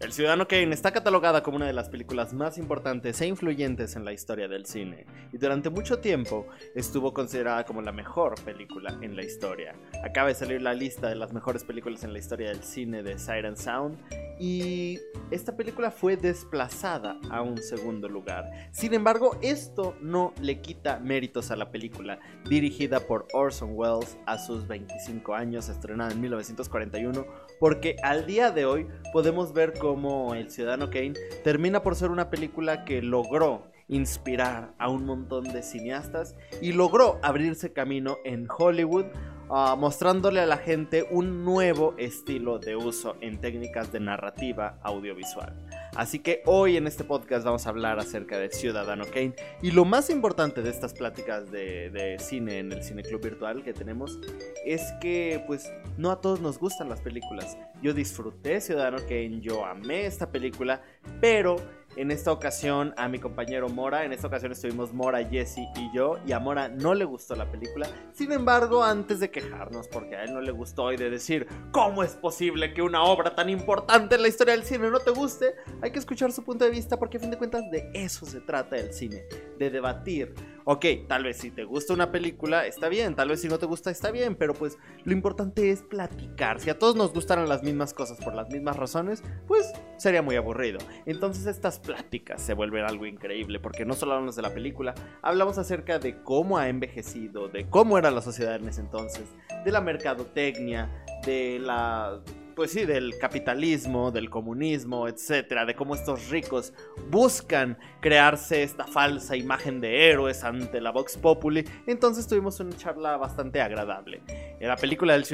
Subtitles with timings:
[0.00, 4.06] El Ciudadano Kane está catalogada como una de las películas más importantes e influyentes en
[4.06, 9.14] la historia del cine, y durante mucho tiempo estuvo considerada como la mejor película en
[9.14, 9.74] la historia.
[10.02, 13.18] Acaba de salir la lista de las mejores películas en la historia del cine de
[13.18, 13.98] Siren Sound,
[14.40, 14.98] y
[15.30, 18.50] esta película fue desplazada a un segundo lugar.
[18.72, 24.38] Sin embargo, esto no le quita méritos a la película, dirigida por Orson Welles a
[24.38, 27.26] sus 25 años, estrenada en 1941,
[27.60, 32.30] porque al día de hoy podemos ver cómo El Ciudadano Kane termina por ser una
[32.30, 39.06] película que logró inspirar a un montón de cineastas y logró abrirse camino en Hollywood
[39.52, 45.52] Ah, mostrándole a la gente un nuevo estilo de uso en técnicas de narrativa audiovisual.
[45.96, 49.84] Así que hoy en este podcast vamos a hablar acerca de Ciudadano Kane y lo
[49.84, 54.20] más importante de estas pláticas de, cine en el Cine Club Virtual que tenemos
[54.64, 57.58] es que pues no a todos nos gustan las películas.
[57.82, 60.80] Yo disfruté Ciudadano Kane, yo amé esta película,
[61.20, 61.56] pero
[61.96, 64.04] en esta ocasión a mi compañero Mora.
[64.04, 66.18] En esta ocasión estuvimos Mora, Jesse y yo.
[66.26, 67.88] Y a Mora no le gustó la película.
[68.12, 72.02] Sin embargo, antes de quejarnos porque a él no le gustó y de decir cómo
[72.02, 75.54] es posible que una obra tan importante en la historia del cine no te guste,
[75.82, 78.40] hay que escuchar su punto de vista porque a fin de cuentas de eso se
[78.40, 79.24] trata el cine.
[79.58, 80.34] De debatir.
[80.64, 83.66] Ok, tal vez si te gusta una película está bien, tal vez si no te
[83.66, 86.60] gusta está bien, pero pues lo importante es platicar.
[86.60, 90.36] Si a todos nos gustaran las mismas cosas por las mismas razones, pues sería muy
[90.36, 90.78] aburrido.
[91.06, 95.58] Entonces estas pláticas se vuelven algo increíble, porque no solo hablamos de la película, hablamos
[95.58, 99.80] acerca de cómo ha envejecido, de cómo era la sociedad en ese entonces, de la
[99.80, 100.90] mercadotecnia,
[101.24, 102.20] de la
[102.60, 106.74] pues sí, del capitalismo, del comunismo, etcétera, de cómo estos ricos
[107.08, 111.64] buscan crearse esta falsa imagen de héroes ante la Vox Populi.
[111.86, 114.20] Entonces tuvimos una charla bastante agradable.
[114.60, 115.24] En la película del,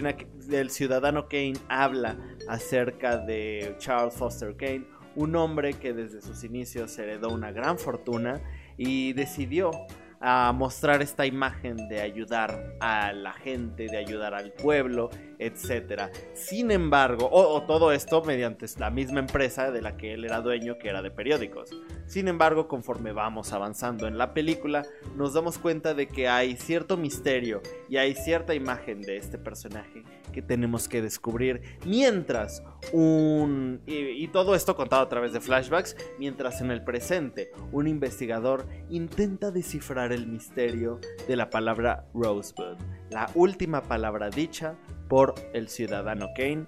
[0.46, 6.96] del ciudadano Kane habla acerca de Charles Foster Kane, un hombre que desde sus inicios
[6.96, 8.40] heredó una gran fortuna
[8.76, 9.72] y decidió
[10.20, 16.10] a mostrar esta imagen de ayudar a la gente, de ayudar al pueblo, etc.
[16.34, 20.78] Sin embargo, o, todo esto mediante la misma empresa de la que él era dueño,
[20.78, 21.70] que era de periódicos.
[22.06, 24.84] Sin embargo, conforme vamos avanzando en la película,
[25.14, 30.02] nos damos cuenta de que hay cierto misterio y hay cierta imagen de este personaje
[30.32, 33.80] que tenemos que descubrir mientras un...
[33.86, 39.50] Y, todo esto contado a través de flashbacks, mientras en el presente un investigador intenta
[39.50, 42.76] descifrar el misterio de la palabra Rosebud,
[43.10, 44.76] la última palabra dicha
[45.08, 46.66] por el ciudadano Kane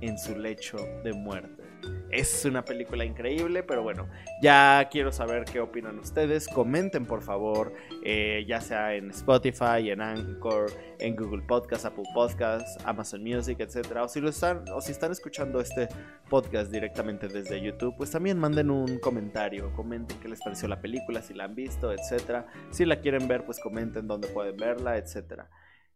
[0.00, 1.65] en su lecho de muerte.
[2.10, 4.08] Es una película increíble, pero bueno,
[4.40, 6.46] ya quiero saber qué opinan ustedes.
[6.46, 7.72] Comenten por favor,
[8.04, 13.96] eh, ya sea en Spotify, en Anchor, en Google Podcast, Apple Podcasts, Amazon Music, etc.
[14.02, 15.88] O si, lo están, o si están escuchando este
[16.30, 19.72] podcast directamente desde YouTube, pues también manden un comentario.
[19.74, 22.44] Comenten qué les pareció la película, si la han visto, etc.
[22.70, 25.50] Si la quieren ver, pues comenten dónde pueden verla, etcétera.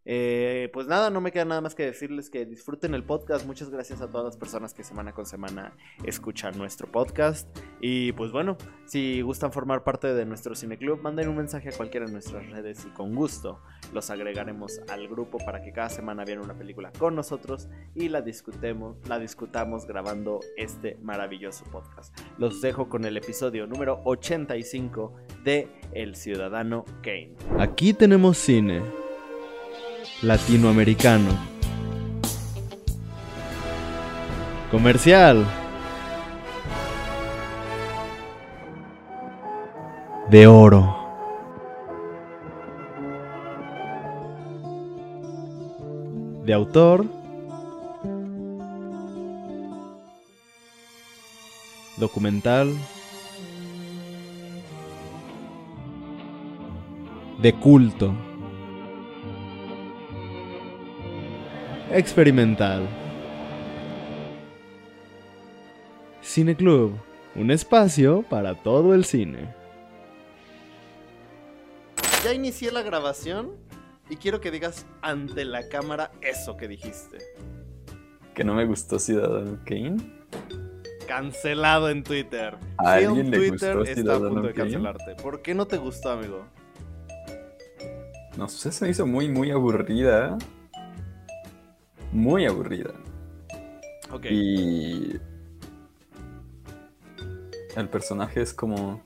[0.05, 3.47] Eh, pues nada, no me queda nada más que decirles que disfruten el podcast.
[3.47, 7.49] Muchas gracias a todas las personas que semana con semana escuchan nuestro podcast.
[7.81, 8.57] Y pues bueno,
[8.87, 12.85] si gustan formar parte de nuestro cineclub, manden un mensaje a cualquiera de nuestras redes
[12.87, 13.61] y con gusto
[13.93, 18.23] los agregaremos al grupo para que cada semana vean una película con nosotros y la
[18.23, 22.17] discutemos, la discutamos grabando este maravilloso podcast.
[22.39, 27.35] Los dejo con el episodio número 85 de El Ciudadano Kane.
[27.59, 28.83] Aquí tenemos cine
[30.23, 31.37] latinoamericano.
[34.71, 35.45] Comercial.
[40.31, 40.97] De oro.
[46.45, 47.05] De autor.
[51.97, 52.75] Documental.
[57.43, 58.30] De culto.
[61.93, 62.89] Experimental.
[66.23, 66.97] Cine Club,
[67.35, 69.53] un espacio para todo el cine.
[72.25, 73.53] Ya inicié la grabación
[74.09, 77.19] y quiero que digas ante la cámara eso que dijiste.
[78.35, 79.97] Que no me gustó Ciudadano Kane.
[81.09, 82.57] Cancelado en Twitter.
[82.79, 85.15] ¿A alguien le gustó está a punto de cancelarte.
[85.17, 86.45] ¿Por qué no te gustó, amigo?
[88.37, 90.39] No sé, se me hizo muy, muy aburrida
[92.13, 92.91] muy aburrida.
[94.13, 94.27] Ok.
[94.31, 95.21] Y
[97.77, 99.03] el personaje es como...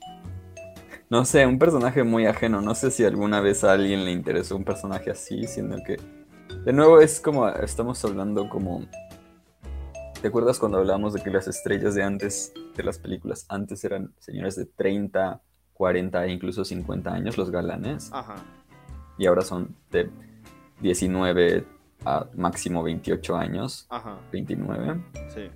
[1.09, 2.61] No sé, un personaje muy ajeno.
[2.61, 5.99] No sé si alguna vez a alguien le interesó un personaje así, siendo que...
[6.65, 7.47] De nuevo es como...
[7.47, 8.81] Estamos hablando como...
[10.25, 14.11] ¿te acuerdas cuando hablábamos de que las estrellas de antes, de las películas, antes eran
[14.17, 15.39] señores de 30,
[15.75, 18.09] 40 e incluso 50 años, los galanes?
[18.11, 18.33] Ajá.
[19.19, 20.09] Y ahora son de
[20.81, 21.67] 19
[22.05, 23.87] a máximo 28 años.
[23.89, 24.17] Ajá.
[24.31, 25.01] 29.
[25.33, 25.49] Sí.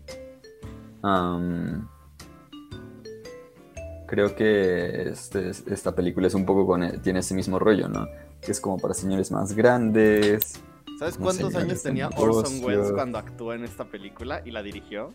[4.08, 8.08] Creo que este- esta película es un poco con, e- tiene ese mismo rollo, ¿no?
[8.42, 10.60] Que es como para señores más grandes.
[10.98, 12.64] ¿Sabes cuántos años tenía Orson.
[12.64, 15.14] Welles cuando actuó en esta película y la dirigió?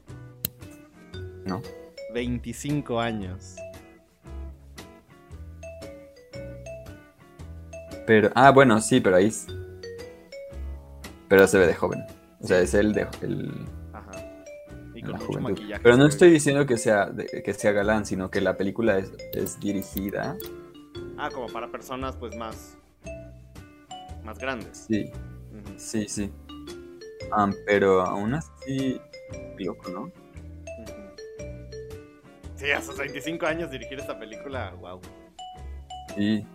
[1.44, 1.60] ¿No?
[2.14, 3.56] 25 años.
[8.06, 9.32] Pero, ah, bueno, sí, pero ahí.
[11.28, 12.04] Pero se ve de joven.
[12.40, 13.52] O sea, es el de el,
[13.92, 14.10] Ajá.
[14.94, 15.50] Y con la mucho juventud.
[15.52, 15.82] maquillaje.
[15.82, 19.12] Pero no estoy diciendo que sea, de- que sea galán, sino que la película es,
[19.32, 20.36] es dirigida.
[21.16, 22.76] Ah, como para personas pues más.
[24.24, 24.84] Más grandes.
[24.88, 25.10] Sí,
[25.76, 26.30] sí, sí.
[27.66, 29.00] Pero aún así,
[29.58, 30.12] loco, ¿no?
[32.56, 35.00] Sí, a sus 25 años dirigir esta película, wow.
[36.16, 36.46] Sí.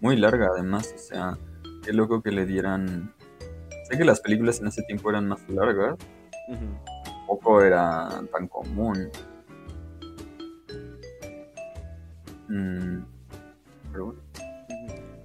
[0.00, 1.38] Muy larga además, o sea,
[1.84, 3.12] qué loco que le dieran...
[3.88, 5.96] Sé que las películas en ese tiempo eran más largas,
[7.26, 9.10] poco era tan común.
[12.48, 13.04] Mm,
[13.92, 14.20] pero bueno.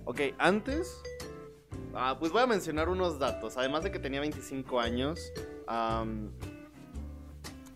[0.06, 1.02] Ok, antes.
[1.96, 3.58] ah, pues voy a mencionar unos datos.
[3.58, 5.20] Además de que tenía 25 años.
[5.68, 6.30] am,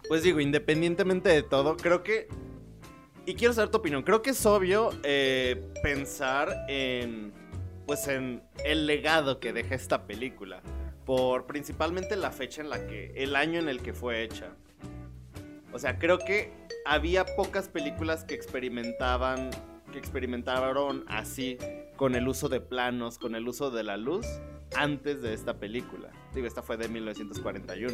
[0.08, 2.28] pues digo, independientemente de todo, creo que.
[3.26, 4.04] Y quiero saber tu opinión.
[4.04, 7.34] Creo que es obvio eh, pensar en.
[7.86, 10.62] Pues en el legado que deja esta película.
[11.06, 13.12] Por principalmente la fecha en la que.
[13.16, 14.50] El año en el que fue hecha.
[15.72, 16.52] O sea, creo que
[16.86, 19.52] había pocas películas que experimentaban.
[19.92, 21.58] Que experimentaron así
[21.96, 24.26] con el uso de planos, con el uso de la luz,
[24.76, 26.10] antes de esta película.
[26.34, 27.94] Digo, esta fue de 1941.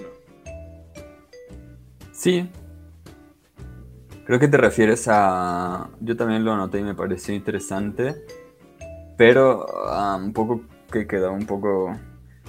[2.12, 2.50] Sí.
[4.26, 5.90] Creo que te refieres a...
[6.00, 8.16] Yo también lo noté y me pareció interesante,
[9.26, 11.96] pero ah, un poco que quedó un poco...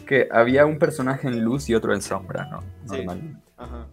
[0.06, 2.60] Que había un personaje en luz y otro en sombra, ¿no?
[2.60, 2.66] Sí.
[2.96, 3.40] Normalmente.
[3.56, 3.86] Ajá.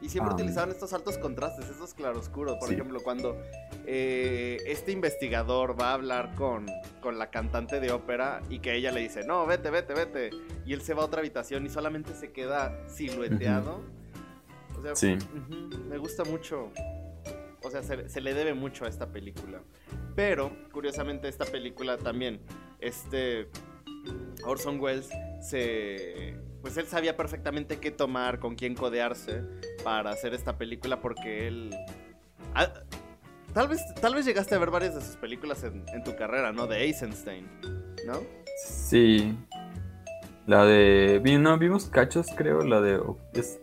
[0.00, 2.56] Y siempre utilizaban estos altos contrastes, estos claroscuros.
[2.58, 2.74] Por Sí.
[2.74, 3.36] ejemplo, cuando
[3.86, 6.66] eh, este investigador va a hablar con,
[7.00, 10.30] con la cantante de ópera y que ella le dice, no, vete, vete, vete.
[10.66, 13.80] Y él se va a otra habitación y solamente se queda silueteado.
[14.78, 15.16] O sea, Sí.
[15.88, 16.70] me gusta mucho.
[17.64, 19.60] O sea, se, se le debe mucho a esta película.
[20.14, 22.40] Pero, curiosamente, esta película también,
[22.80, 23.48] este
[24.44, 25.08] Orson Welles
[25.40, 26.36] se...
[26.60, 29.42] Pues él sabía perfectamente qué tomar, con quién codearse
[29.82, 31.70] para hacer esta película porque él...
[32.54, 32.72] Ah,
[33.52, 36.52] tal, vez, tal vez llegaste a ver varias de sus películas en, en tu carrera,
[36.52, 36.66] ¿no?
[36.68, 37.48] De Eisenstein,
[38.06, 38.20] ¿no?
[38.64, 39.34] Sí.
[40.46, 41.20] La de...
[41.40, 43.00] No, vimos cachos, creo, la de...
[43.34, 43.58] es-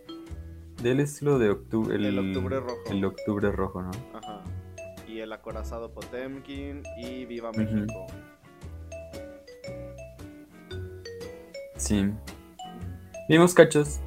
[0.82, 1.94] de él es lo de octubre...
[1.94, 2.82] El, El Octubre Rojo.
[2.90, 3.90] El octubre rojo, ¿no?
[4.14, 4.42] Ajá.
[5.30, 7.52] El acorazado Potemkin y Viva.
[7.52, 8.04] México.
[11.76, 12.10] Sí.
[13.28, 14.00] Vimos cachos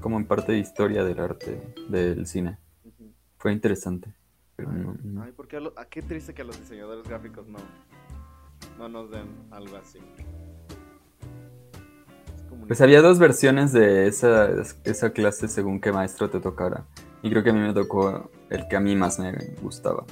[0.00, 2.58] como en parte de historia del arte, del cine.
[3.38, 4.14] Fue interesante.
[4.54, 5.24] Pero no, no.
[5.24, 7.58] Ay, porque a, lo- a qué triste que a los diseñadores gráficos no,
[8.78, 9.98] no nos den algo así.
[12.68, 14.48] Pues había dos versiones de esa,
[14.84, 16.86] esa clase según qué maestro te tocara.
[17.20, 20.04] Y creo que a mí me tocó el que a mí más me gustaba.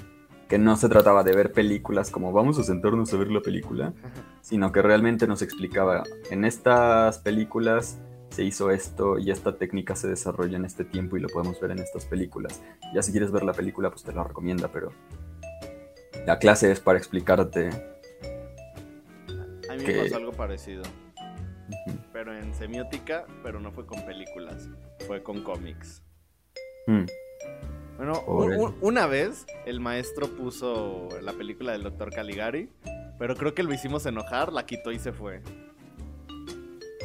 [0.49, 3.93] Que no se trataba de ver películas como vamos a sentarnos a ver la película,
[4.41, 7.99] sino que realmente nos explicaba, en estas películas
[8.31, 11.73] se hizo esto y esta técnica se desarrolla en este tiempo y lo podemos ver
[11.73, 12.63] en estas películas.
[12.95, 14.93] Ya si quieres ver la película, pues te la recomienda, pero
[16.27, 17.71] la clase es para explicarte.
[19.69, 20.83] A mí me pasó algo parecido.
[22.13, 24.69] Pero en semiótica, pero no fue con películas,
[25.07, 26.03] fue con cómics.
[26.87, 27.05] Mm,
[27.99, 32.11] Bueno, un- una vez el maestro puso la película del Dr.
[32.11, 32.71] Caligari,
[33.19, 35.43] pero creo que lo hicimos enojar, la quitó y se fue.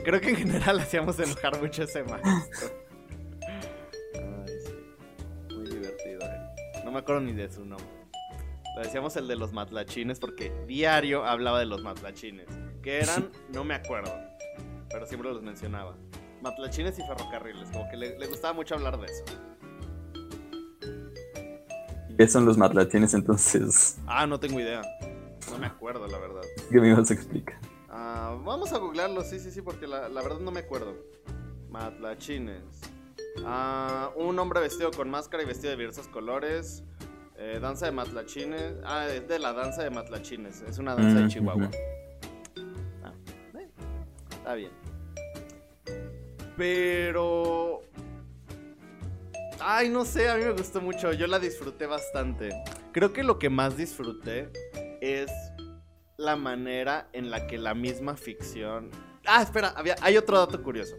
[0.05, 2.69] Creo que en general hacíamos enojar mucho a ese maestro.
[4.15, 5.55] Ay, sí.
[5.55, 6.21] Muy divertido.
[6.21, 6.81] eh.
[6.85, 7.87] No me acuerdo ni de su nombre.
[8.75, 12.47] Lo decíamos el de los matlachines porque diario hablaba de los matlachines.
[12.81, 14.13] Que eran, no me acuerdo,
[14.89, 15.95] pero siempre los mencionaba.
[16.41, 19.23] Matlachines y ferrocarriles, como que le, le gustaba mucho hablar de eso.
[22.17, 23.97] ¿Qué son los matlatines entonces?
[24.07, 24.81] Ah, no tengo idea.
[25.51, 26.41] No me acuerdo, la verdad.
[26.71, 27.57] ¿Qué me ibas a explicar?
[27.89, 30.95] Ah, vamos a googlearlo, sí, sí, sí, porque la, la verdad no me acuerdo.
[31.69, 32.63] Matlachines.
[33.45, 36.83] Ah, un hombre vestido con máscara y vestido de diversos colores.
[37.37, 38.75] Eh, danza de matlachines.
[38.85, 40.61] Ah, es de la danza de matlachines.
[40.61, 41.69] Es una danza de Mm, Chihuahua.
[43.03, 43.13] Ah,
[43.59, 43.69] eh,
[44.29, 44.71] está bien.
[46.55, 47.81] Pero
[49.59, 52.49] Ay, no sé, a mí me gustó mucho, yo la disfruté bastante.
[52.91, 54.49] Creo que lo que más disfruté
[55.01, 55.31] es
[56.17, 58.89] la manera en la que la misma ficción...
[59.25, 60.95] Ah, espera, había, hay otro dato curioso.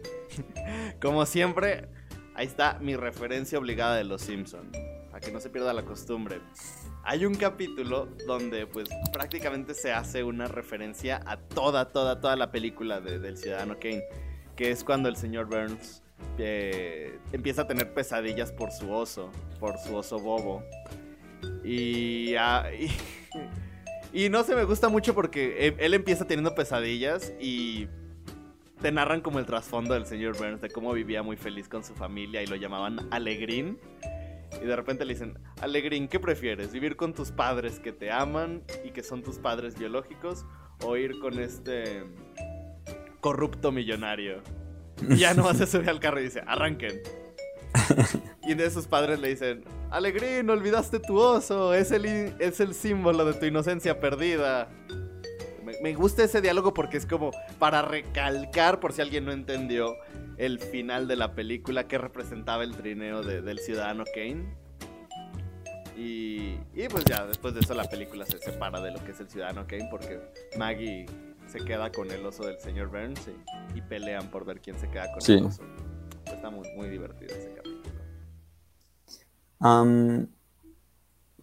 [1.01, 1.89] Como siempre,
[2.33, 4.71] ahí está mi referencia obligada de Los Simpson,
[5.11, 6.41] para que no se pierda la costumbre.
[7.03, 12.51] Hay un capítulo donde pues prácticamente se hace una referencia a toda, toda, toda la
[12.51, 14.03] película de, del Ciudadano Kane,
[14.55, 16.01] que es cuando el señor Burns
[16.37, 20.63] eh, empieza a tener pesadillas por su oso, por su oso bobo.
[21.63, 22.89] Y, ah, y,
[24.25, 27.87] y no se me gusta mucho porque él, empieza teniendo pesadillas y
[28.81, 31.93] te narran como el trasfondo del señor Burns, de cómo vivía muy feliz con su
[31.95, 33.79] familia y lo llamaban Alegrín.
[34.61, 36.71] Y de repente le dicen, Alegrín, ¿qué prefieres?
[36.71, 40.45] ¿Vivir con tus padres que te aman y que son tus padres biológicos?
[40.83, 42.03] ¿O ir con este
[43.21, 44.41] corrupto millonario?
[45.01, 47.01] Y ya no se sube al carro y dice, arranquen.
[48.47, 52.05] Y de sus padres le dicen, Alegrín, olvidaste tu oso, es el,
[52.39, 54.69] es el símbolo de tu inocencia perdida.
[55.63, 59.95] Me, me, gusta ese diálogo porque es como para recalcar, por si alguien no entendió,
[60.37, 64.45] el final de la película que representaba el trineo de, del ciudadano Kane.
[65.97, 69.19] Y, y, pues ya, después de eso la película se separa de lo que es
[69.19, 70.19] el ciudadano Kane porque
[70.57, 71.05] Maggie
[71.47, 73.21] se queda con el oso del señor Burns
[73.73, 75.33] y, y pelean por ver quién se queda con Sí.
[75.33, 75.63] el oso.
[76.25, 77.95] Está muy, muy divertido ese capítulo.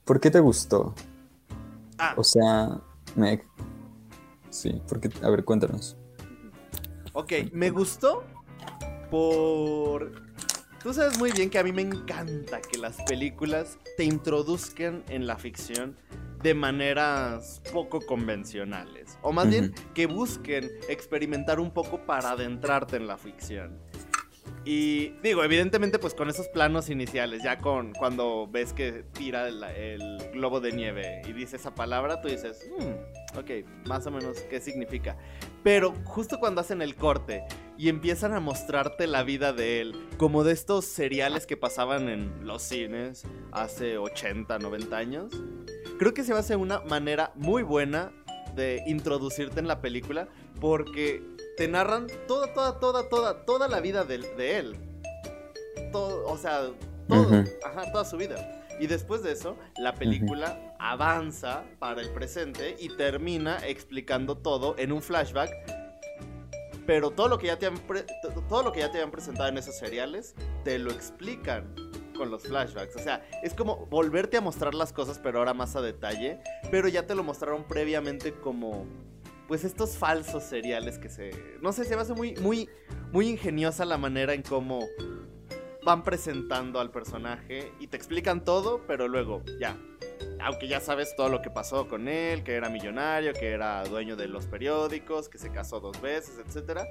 [0.05, 0.95] ¿Por qué te gustó?
[1.99, 2.81] Ah, O sea,
[3.17, 3.43] me...
[4.51, 5.09] Sí, porque...
[5.23, 5.97] A ver, cuéntanos.
[7.13, 8.25] ok, me gustó
[9.11, 10.22] por...
[10.83, 15.29] Tú sabes muy bien que a mí me encanta que las películas te introduzcan en
[15.29, 15.97] la ficción
[16.43, 19.17] de maneras poco convencionales.
[19.23, 23.79] O más bien que busquen experimentar un poco para adentrarte en la ficción.
[24.65, 30.19] Y digo, evidentemente pues con esos planos iniciales, ya con cuando ves que tira el,
[30.33, 33.51] globo de nieve y dice esa palabra, tú dices, "Hmm, ok,
[33.87, 35.17] más o menos qué significa.
[35.63, 37.45] Pero justo cuando hacen el corte
[37.77, 42.47] y empiezan a mostrarte la vida de él, como de estos seriales que pasaban en
[42.47, 45.33] los cines hace 80, 90 años,
[45.99, 48.13] creo que se hace una manera muy buena
[48.55, 50.29] de introducirte en la película
[50.61, 51.23] porque
[51.63, 54.77] te narran toda, toda, toda, toda, toda la vida de, de él.
[55.93, 56.73] Todo, o sea,
[57.07, 58.65] todo, ajá, toda su vida.
[58.81, 64.91] Y después de eso, la película avanza para el presente y termina explicando todo en
[64.91, 65.53] un flashback.
[66.85, 67.77] Pero todo lo que ya te han
[68.49, 71.73] todo lo que ya te habían presentado en esos seriales te lo explican
[72.17, 72.97] con los flashbacks.
[72.97, 76.41] O sea, es como volverte a mostrar las cosas, pero ahora más a detalle.
[76.73, 78.85] Pero ya te lo mostraron previamente como.
[79.53, 81.31] Pues estos falsos seriales que se.
[81.61, 82.71] No sé, se me hace muy, muy,
[83.13, 84.81] muy ingeniosa la manera en cómo
[85.85, 89.77] van presentando al personaje y te explican todo, pero luego ya.
[90.41, 94.17] Aunque ya sabes todo lo que pasó con él, que era millonario, que era dueño
[94.17, 96.87] de los periódicos, que se casó dos veces, etc.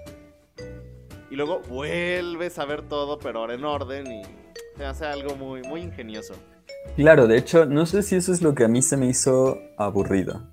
[1.31, 4.21] Y luego vuelves a ver todo, pero ahora en orden y
[4.77, 6.35] se hace algo muy, muy ingenioso.
[6.95, 9.57] Claro, de hecho, no sé si eso es lo que a mí se me hizo
[9.79, 10.51] aburrido.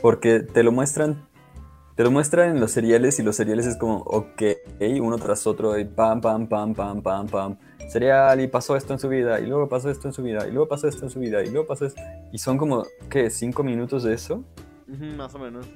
[0.00, 1.26] Porque te lo muestran,
[1.96, 4.42] te lo muestran en los seriales y los seriales es como, ok,
[5.00, 7.56] uno tras otro y pam, pam, pam, pam, pam, pam.
[7.88, 10.52] Serial y pasó esto en su vida y luego pasó esto en su vida y
[10.52, 12.00] luego pasó esto en su vida y luego pasó esto.
[12.32, 13.30] Y son como, ¿qué?
[13.30, 14.44] ¿Cinco minutos de eso?
[14.86, 15.66] Más o menos.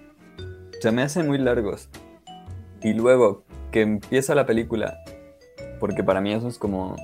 [0.80, 1.88] Se me hacen muy largos.
[2.82, 4.98] Y luego que empieza la película,
[5.80, 6.96] porque para mí eso es como...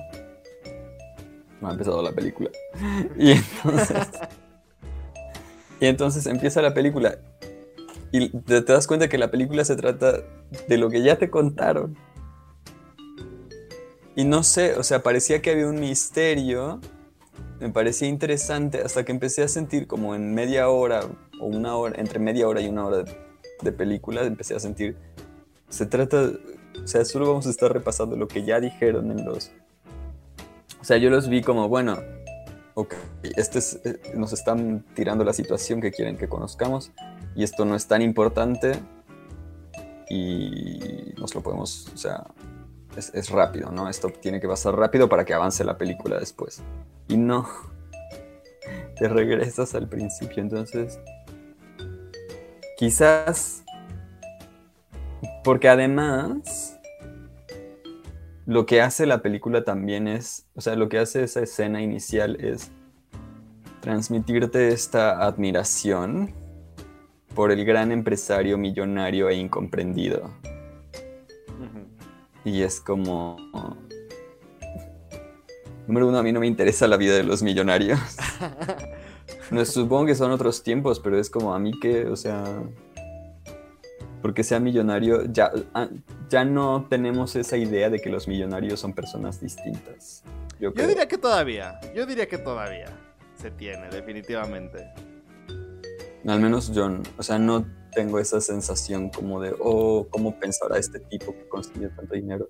[1.59, 2.49] No ha empezado la película.
[3.17, 4.07] Y entonces...
[5.79, 7.19] y entonces empieza la película
[8.11, 10.23] y te, das cuenta que la película se trata
[10.67, 11.95] de lo que ya te contaron.
[14.15, 16.79] Y no sé, o sea, parecía que había un misterio.
[17.59, 21.01] Me parecía interesante hasta que empecé a sentir como en media hora
[21.39, 23.05] o una hora, entre media hora y una hora
[23.61, 24.95] de película, empecé a sentir,
[25.67, 26.31] se trata,
[26.81, 29.51] o sea, solo vamos a estar repasando lo que ya dijeron en los...
[30.81, 31.97] O sea, yo los vi como, bueno,
[32.79, 32.93] ok,
[33.35, 36.93] este es, eh, nos están tirando la situación que quieren que conozcamos
[37.35, 38.71] y esto no es tan importante
[40.09, 42.25] y nos lo podemos, o sea,
[42.95, 43.89] es, es rápido, ¿no?
[43.89, 46.61] Esto tiene que pasar rápido para que avance la película después.
[47.09, 47.49] Y no,
[48.97, 50.99] te regresas al principio, entonces
[52.77, 53.63] quizás
[55.43, 56.78] porque además
[58.49, 62.35] lo que hace la película también es, o sea, lo que hace esa escena inicial
[62.43, 62.71] es
[63.79, 66.33] transmitirte esta admiración
[67.35, 70.31] por el gran empresario millonario e incomprendido.
[72.43, 73.37] Y es como...
[75.85, 77.99] Número uno, a mí no me interesa la vida de los millonarios.
[79.51, 82.43] no, supongo que son otros tiempos, pero es como a mí que, o sea,
[84.23, 85.87] porque sea millonario, ya, ah,
[86.29, 90.23] ya no tenemos esa idea de que los millonarios son personas distintas.
[90.59, 92.87] Yo, yo diría que todavía, yo diría que todavía
[93.35, 94.91] se tiene, definitivamente.
[96.27, 100.99] Al menos yo, o sea, no tengo esa sensación como de, oh, ¿cómo pensará este
[100.99, 102.49] tipo que consiguió tanto dinero?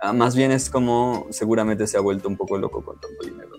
[0.00, 3.56] Ah, más bien es como, seguramente se ha vuelto un poco loco con tanto dinero.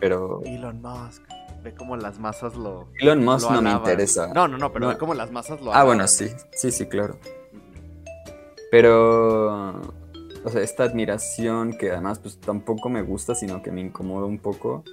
[0.00, 0.42] Pero...
[0.44, 1.22] Elon Musk.
[1.62, 2.88] Ve cómo las masas lo.
[3.00, 4.32] Elon Musk no me interesa.
[4.32, 5.74] No, no, no, pero ve cómo las masas lo.
[5.74, 6.28] Ah, bueno, sí.
[6.52, 7.18] Sí, sí, claro.
[8.70, 9.80] Pero.
[10.44, 14.38] O sea, esta admiración que además, pues tampoco me gusta, sino que me incomoda un
[14.38, 14.84] poco.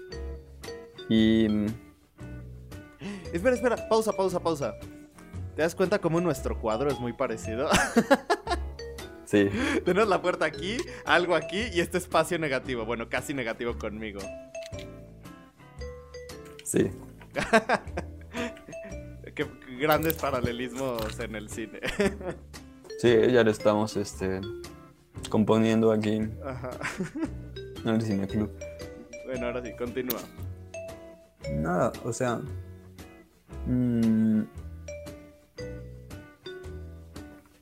[1.09, 1.47] Y.
[3.31, 4.73] Espera, espera, pausa, pausa, pausa.
[5.55, 7.69] ¿Te das cuenta cómo nuestro cuadro es muy parecido?
[9.25, 9.49] Sí.
[9.83, 12.85] Tenemos la puerta aquí, algo aquí y este espacio negativo.
[12.85, 14.19] Bueno, casi negativo conmigo.
[16.63, 16.91] Sí.
[19.35, 19.47] Qué
[19.79, 21.79] grandes paralelismos en el cine.
[23.05, 24.41] sí, ya lo estamos este,
[25.29, 26.71] componiendo aquí Ajá.
[27.85, 28.51] en el Cine Club.
[29.25, 30.19] Bueno, ahora sí, continúa.
[31.53, 32.41] Nada, o sea.
[33.67, 34.43] Mmm,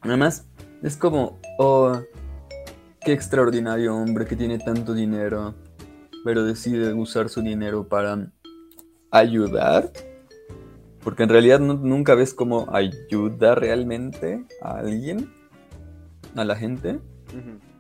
[0.03, 0.45] nada más,
[0.81, 2.01] es como, oh,
[3.01, 5.55] qué extraordinario hombre que tiene tanto dinero,
[6.23, 8.31] pero decide usar su dinero para
[9.11, 9.91] ayudar.
[11.03, 15.31] Porque en realidad nunca ves cómo ayuda realmente a alguien,
[16.35, 16.99] a la gente.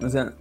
[0.01, 0.33] O sea...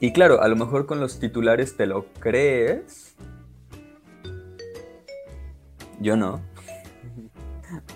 [0.00, 3.14] Y claro, a lo mejor con los titulares te lo crees.
[6.00, 6.40] Yo no.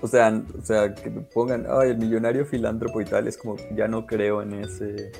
[0.01, 3.57] O sea, o sea, que me pongan, ay, el millonario filántropo y tal, es como,
[3.75, 5.11] ya no creo en ese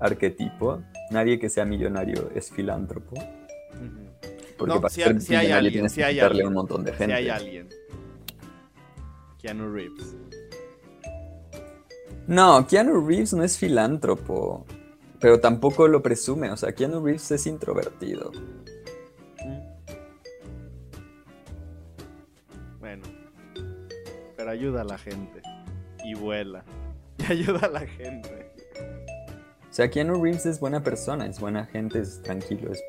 [0.00, 0.82] arquetipo.
[1.12, 3.14] Nadie que sea millonario es filántropo.
[4.56, 7.06] Porque para ser si hay alguien, tienes que quitarle un montón de gente.
[7.06, 7.68] Si hay alguien.
[9.38, 10.16] Keanu Reeves.
[12.26, 14.64] No, Keanu Reeves no es filántropo.
[15.20, 16.50] Pero tampoco lo presume.
[16.50, 18.32] O sea, Keanu Reeves es introvertido.
[22.78, 23.04] Bueno.
[24.36, 25.42] Pero ayuda a la gente.
[26.04, 26.64] Y vuela.
[27.16, 28.52] Y ayuda a la gente.
[29.74, 32.80] O sea, Keanu Reeves es buena persona, es buena gente, es tranquilo, es,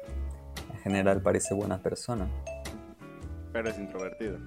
[0.86, 2.30] general parece buena persona.
[3.52, 4.38] Pero es introvertido.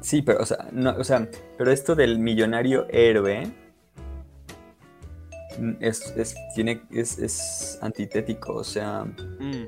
[0.00, 3.52] Sí, pero, o sea, no, o sea, pero esto del millonario héroe
[5.80, 9.66] es, es, tiene, es, es antitético, o sea, mm,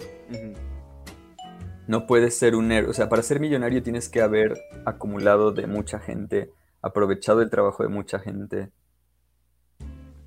[1.86, 5.66] no puedes ser un héroe, o sea, para ser millonario tienes que haber acumulado de
[5.66, 6.50] mucha gente,
[6.80, 8.70] aprovechado el trabajo de mucha gente,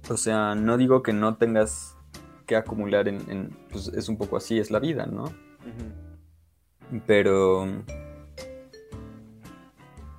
[0.10, 1.97] o sea, no digo que no tengas
[2.48, 5.26] que acumular en, pues es un poco así, es la vida, ¿no?
[7.06, 7.68] Pero...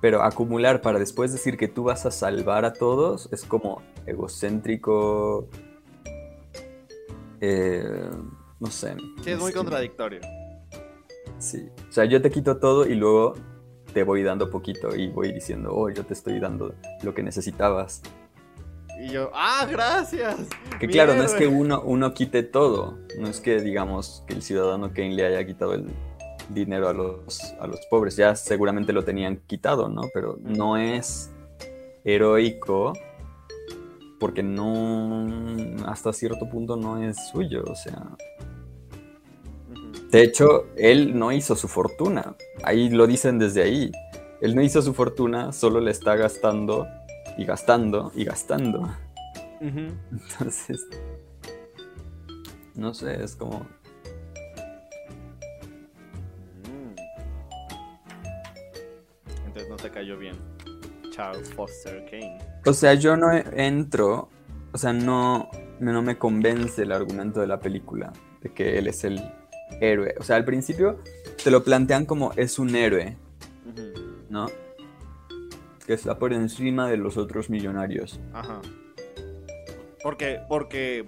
[0.01, 5.49] Pero acumular para después decir que tú vas a salvar a todos es como egocéntrico.
[7.41, 8.09] Eh,
[8.61, 8.95] no sé.
[9.21, 10.21] Sí, es muy contradictorio.
[11.37, 11.67] Sí.
[11.89, 13.33] O sea, yo te quito todo y luego
[13.93, 18.01] te voy dando poquito y voy diciendo, oh, yo te estoy dando lo que necesitabas.
[18.99, 20.35] Y yo, ah, gracias.
[20.77, 22.97] Que claro, no es que uno, uno quite todo.
[23.17, 25.85] No es que, digamos, que el ciudadano Kane le haya quitado el
[26.49, 28.17] dinero a los, a los pobres.
[28.17, 30.01] Ya seguramente lo tenían quitado, ¿no?
[30.13, 31.31] Pero no es
[32.03, 32.93] heroico
[34.19, 35.25] porque no,
[35.85, 38.05] hasta cierto punto no es suyo, o sea.
[40.11, 42.35] De hecho, él no hizo su fortuna.
[42.63, 43.91] Ahí lo dicen desde ahí.
[44.41, 46.85] Él no hizo su fortuna, solo le está gastando
[47.39, 48.93] y gastando y gastando.
[49.61, 50.85] Entonces,
[52.75, 53.59] no sé, es como...
[56.63, 56.95] Mm.
[59.45, 60.35] Entonces no te cayó bien.
[61.11, 62.39] Charles Foster Kane.
[62.65, 64.27] O sea, yo no entro,
[64.73, 65.49] o sea, no,
[65.79, 69.21] no me convence el argumento de la película, de que él es el
[69.79, 70.13] héroe.
[70.19, 70.99] O sea, al principio
[71.41, 73.15] te lo plantean como es un héroe,
[74.29, 74.47] ¿no?
[75.89, 78.19] Que está por encima de los otros millonarios.
[78.31, 78.61] Ajá.
[80.03, 81.03] Porque, porque,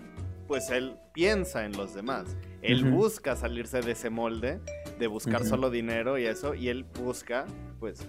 [0.47, 2.35] pues él piensa en los demás.
[2.63, 4.59] Él busca salirse de ese molde,
[4.97, 7.45] de buscar solo dinero y eso, y él busca,
[7.79, 8.07] pues,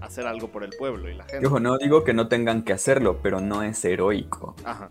[0.00, 1.46] hacer algo por el pueblo y la gente.
[1.46, 4.56] Ojo, no digo que no tengan que hacerlo, pero no es heroico.
[4.64, 4.88] Ajá.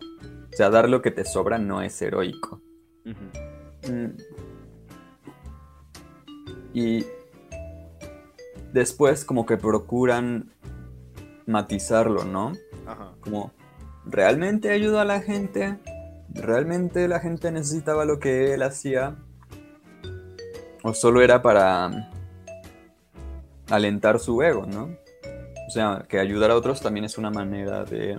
[0.50, 2.62] O sea, dar lo que te sobra no es heroico.
[3.04, 4.16] Mm.
[6.72, 7.04] Y
[8.72, 10.54] después como que procuran
[11.48, 12.52] matizarlo, ¿no?
[12.86, 13.12] Ajá.
[13.20, 13.52] Como,
[14.04, 15.78] ¿realmente ayudó a la gente?
[16.28, 19.16] ¿Realmente la gente necesitaba lo que él hacía?
[20.82, 22.10] ¿O solo era para
[23.70, 24.96] alentar su ego, ¿no?
[25.66, 28.18] O sea, que ayudar a otros también es una manera de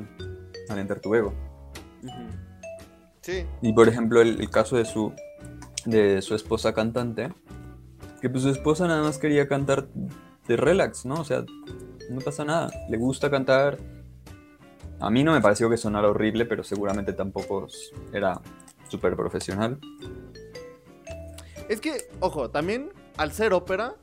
[0.67, 1.33] alentar tu ego.
[3.21, 3.45] Sí.
[3.61, 5.13] Y por ejemplo, el, el, caso de su,
[5.85, 7.31] de su esposa cantante,
[8.21, 9.87] que pues su esposa nada más quería cantar
[10.47, 11.15] de relax, ¿no?
[11.15, 11.45] O sea,
[12.09, 12.69] no pasa nada.
[12.89, 13.77] Le gusta cantar.
[14.99, 17.67] A mí no me pareció que sonara horrible, pero seguramente tampoco
[18.13, 18.41] era
[18.89, 19.79] súper profesional.
[21.69, 23.95] Es que, ojo, también al ser ópera,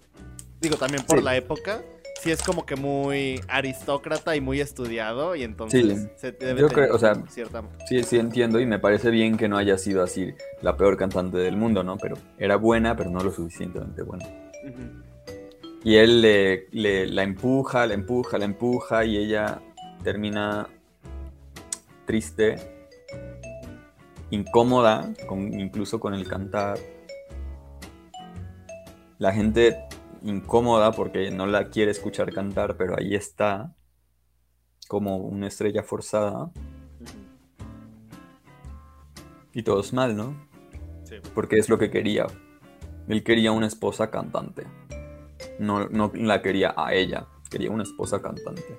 [0.60, 1.24] digo también por Sí.
[1.24, 1.82] la época,
[2.22, 6.08] sí es como que muy aristócrata y muy estudiado y entonces Sí.
[6.16, 7.62] se debe Yo creo, o sea, cierta...
[7.88, 11.36] Sí, sí entiendo y me parece bien que no haya sido así la peor cantante
[11.38, 11.98] del mundo, ¿no?
[11.98, 14.24] Pero era buena, pero no lo suficientemente buena.
[15.86, 19.62] Y él le, le- la empuja, la empuja, la empuja y ella
[20.02, 20.66] termina
[22.06, 22.56] triste,
[24.30, 26.76] incómoda, con, incluso con el cantar.
[29.18, 29.78] La gente
[30.24, 33.72] incómoda porque no la quiere escuchar cantar, pero ahí está,
[34.88, 36.50] como una estrella forzada.
[39.52, 40.34] Y todos mal, ¿no?
[41.04, 41.14] Sí.
[41.32, 42.26] Porque es lo que quería.
[43.06, 44.64] Él quería una esposa cantante.
[45.58, 48.78] No, no la quería a ella, quería una esposa cantante.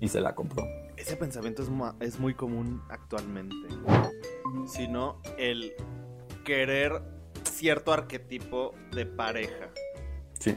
[0.00, 0.64] Y se la compró.
[0.96, 1.68] Ese pensamiento es,
[2.00, 3.56] es muy común actualmente.
[4.66, 5.72] Sino el
[6.44, 7.02] querer
[7.44, 9.70] cierto arquetipo de pareja.
[10.38, 10.56] Sí.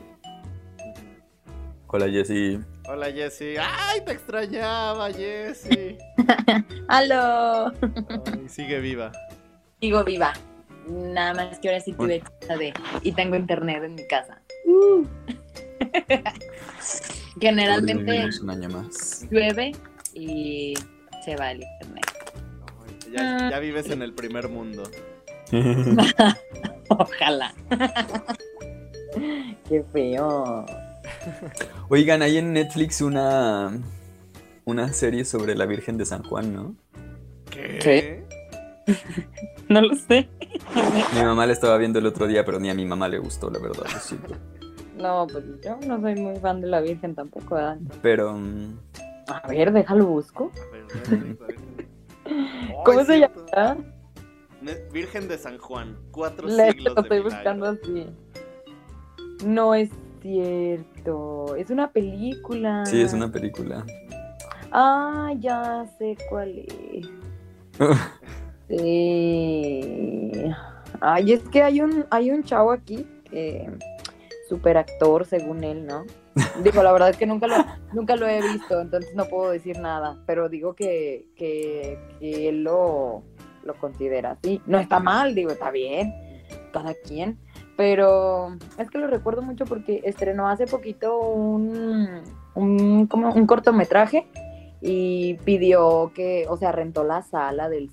[1.88, 2.60] Hola Jessie.
[2.88, 3.58] Hola Jessie.
[3.60, 5.98] ¡Ay, te extrañaba, Jessie!
[6.88, 7.72] ¡Aló!
[8.26, 9.12] Ay, sigue viva.
[9.82, 10.34] Sigo viva.
[10.88, 12.74] Nada más que ahora sí tuve chance de.
[13.04, 14.42] Y tengo internet en mi casa.
[17.40, 19.26] Generalmente Es un año más.
[19.30, 19.72] llueve
[20.14, 20.74] y
[21.24, 22.06] se va el internet.
[22.66, 24.84] Ay, Ya, ya vives en el primer mundo.
[26.90, 27.54] Ojalá.
[29.70, 30.66] Qué feo.
[31.90, 33.72] Oigan, hay en Netflix una,
[34.66, 36.76] una serie sobre la Virgen de San Juan, ¿no?
[37.50, 38.24] ¿Qué?
[39.74, 40.28] No lo sé.
[41.16, 43.50] Mi mamá la estaba viendo el otro día, pero ni a mi mamá le gustó,
[43.50, 44.36] la verdad, lo siento.
[44.98, 47.78] No, pues yo no soy muy fan de la Virgen tampoco, ¿verdad?
[48.02, 48.78] Pero mm,
[49.28, 50.52] A ver, déjalo busco.
[50.54, 51.38] A ver, a ver, a ver.
[52.26, 53.46] Ay, ¿Cómo se cierto.
[53.56, 53.78] llama?
[54.62, 57.36] Ne- Virgen de San Juan, cuatro Le siglos lo de estoy milagro.
[57.38, 58.08] buscando así.
[59.46, 59.90] No es
[60.22, 61.56] cierto.
[61.56, 62.86] Es una película.
[62.86, 63.86] sí, es una película.
[64.72, 67.08] Ah, ya sé cuál es.
[68.72, 70.32] Sí.
[71.02, 73.70] Ay, es que hay un, hay un chavo aquí que
[74.48, 76.06] super actor según él, ¿no?
[76.64, 77.56] Digo, la verdad es que nunca lo,
[77.94, 82.64] nunca lo he visto, entonces no puedo decir nada, pero digo que, que, que él
[82.64, 83.24] lo,
[83.64, 84.62] lo considera así.
[84.66, 86.14] No está mal, digo, está bien,
[86.72, 87.38] cada quien,
[87.76, 92.22] pero es que lo recuerdo mucho porque estrenó hace poquito un,
[92.54, 94.28] un, como un cortometraje
[94.82, 97.90] y pidió que, o sea, rentó la sala del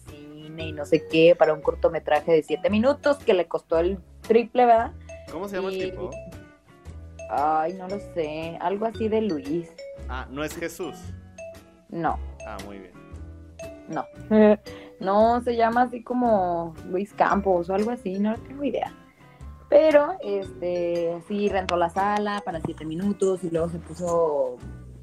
[0.58, 3.98] cine y no sé qué para un cortometraje de siete minutos que le costó el
[4.22, 4.92] triple, ¿verdad?
[5.30, 6.10] ¿Cómo se llama Y- el tipo?
[7.30, 9.70] Ay, no lo sé, algo así de Luis.
[10.08, 10.96] Ah, no es Jesús.
[11.90, 12.92] No, Ah, muy bien.
[13.88, 14.04] no.
[15.00, 18.92] No, se llama así como Luis Campos o algo así, no tengo idea.
[19.68, 24.56] Pero, este, sí, rentó la sala para siete minutos y luego se puso,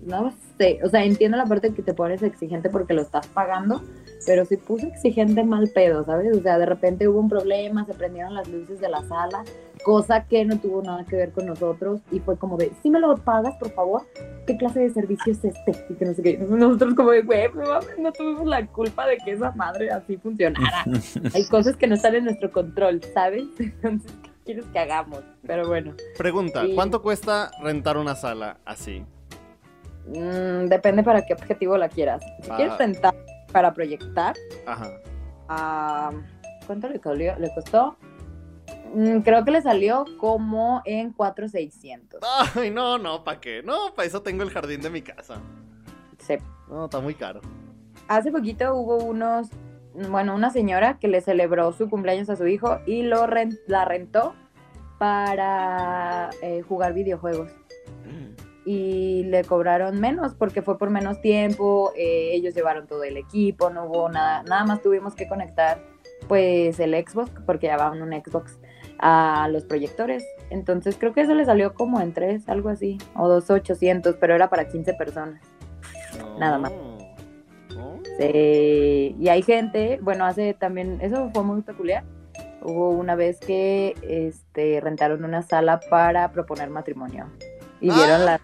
[0.06, 3.82] no sé, o sea, entiendo la parte que te pones exigente porque lo estás pagando,
[4.26, 6.36] pero se puso exigente mal pedo, ¿sabes?
[6.36, 9.44] O sea, de repente hubo un problema, se prendieron las luces de la sala,
[9.84, 13.00] cosa que no tuvo nada que ver con nosotros y fue como de, si me
[13.00, 14.04] lo pagas, por favor,
[14.46, 15.86] ¿qué clase de servicio es este?
[15.90, 16.38] Y que no sé qué.
[16.38, 17.50] Nosotros como de, güey,
[17.98, 20.86] no tuvimos la culpa de que esa madre así funcionara.
[21.34, 23.46] Hay cosas que no están en nuestro control, ¿sabes?
[23.60, 25.22] Entonces, ¿qué quieres que hagamos?
[25.46, 26.64] Pero bueno, Pregunta.
[26.76, 29.04] ¿cuánto cuesta rentar una sala así?
[30.08, 32.24] Mm, depende para qué objetivo la quieras.
[32.42, 32.56] Si Ah.
[32.56, 33.14] quieres rentar
[33.52, 34.92] para proyectar, Ajá.
[35.50, 36.12] ah,
[36.68, 37.16] ¿cuánto le, costó?
[37.40, 37.98] le costó?
[38.94, 42.22] Mm, creo que le salió como en 4,600.
[42.56, 43.62] Ay, no, no, ¿para qué?
[43.64, 45.36] No, para eso tengo el jardín de mi casa.
[46.20, 46.36] Sí.
[46.70, 47.42] No, está muy caro.
[48.08, 49.50] Hace poquito hubo unos,
[50.10, 53.28] bueno, una señora que le celebró su cumpleaños a su hijo y lo
[53.68, 54.34] la rentó
[54.98, 57.52] para eh, jugar videojuegos.
[58.66, 63.70] Y le cobraron menos porque fue por menos tiempo, eh, ellos llevaron todo el equipo,
[63.70, 65.80] no hubo nada, nada más tuvimos que conectar
[66.28, 68.60] pues el Xbox, porque llevaban un Xbox
[69.00, 70.24] a los proyectores.
[70.50, 74.36] Entonces creo que eso le salió como en tres, algo así, o dos ochocientos, pero
[74.36, 75.42] era para 15 personas.
[76.40, 76.72] Nada más.
[76.72, 78.00] Oh.
[78.18, 82.04] Sí, y hay gente, bueno, hace también, eso fue muy peculiar.
[82.62, 87.30] Hubo una vez que este, rentaron una sala para proponer matrimonio
[87.80, 88.40] y vieron Ah.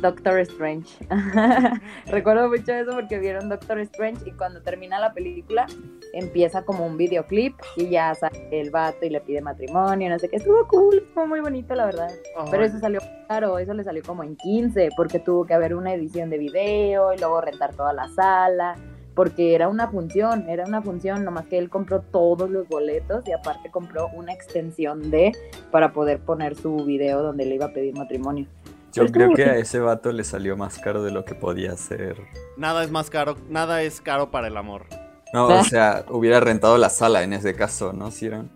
[0.00, 0.90] Doctor Strange.
[2.06, 5.66] Recuerdo mucho eso porque vieron Doctor Strange y cuando termina la película
[6.12, 10.28] empieza como un videoclip y ya sale el vato y le pide matrimonio, no sé
[10.28, 10.36] qué.
[10.36, 12.10] Estuvo cool, estuvo muy bonito, la verdad.
[12.50, 15.94] Pero eso salió caro, eso le salió como en 15, porque tuvo que haber una
[15.94, 18.76] edición de video y luego rentar toda la sala,
[19.14, 23.32] porque era una función, era una función, nomás que él compró todos los boletos y
[23.32, 25.32] aparte compró una extensión de
[25.70, 28.46] para poder poner su video donde le iba a pedir matrimonio.
[28.94, 31.72] Yo creo que que- a ese vato le salió más caro de lo que podía
[31.72, 32.16] hacer.
[32.56, 34.86] Nada es más caro, nada es caro para el amor.
[35.32, 35.60] No, Ah.
[35.60, 38.10] o sea, hubiera rentado la sala en ese caso, ¿no?
[38.10, 38.50] Si eran.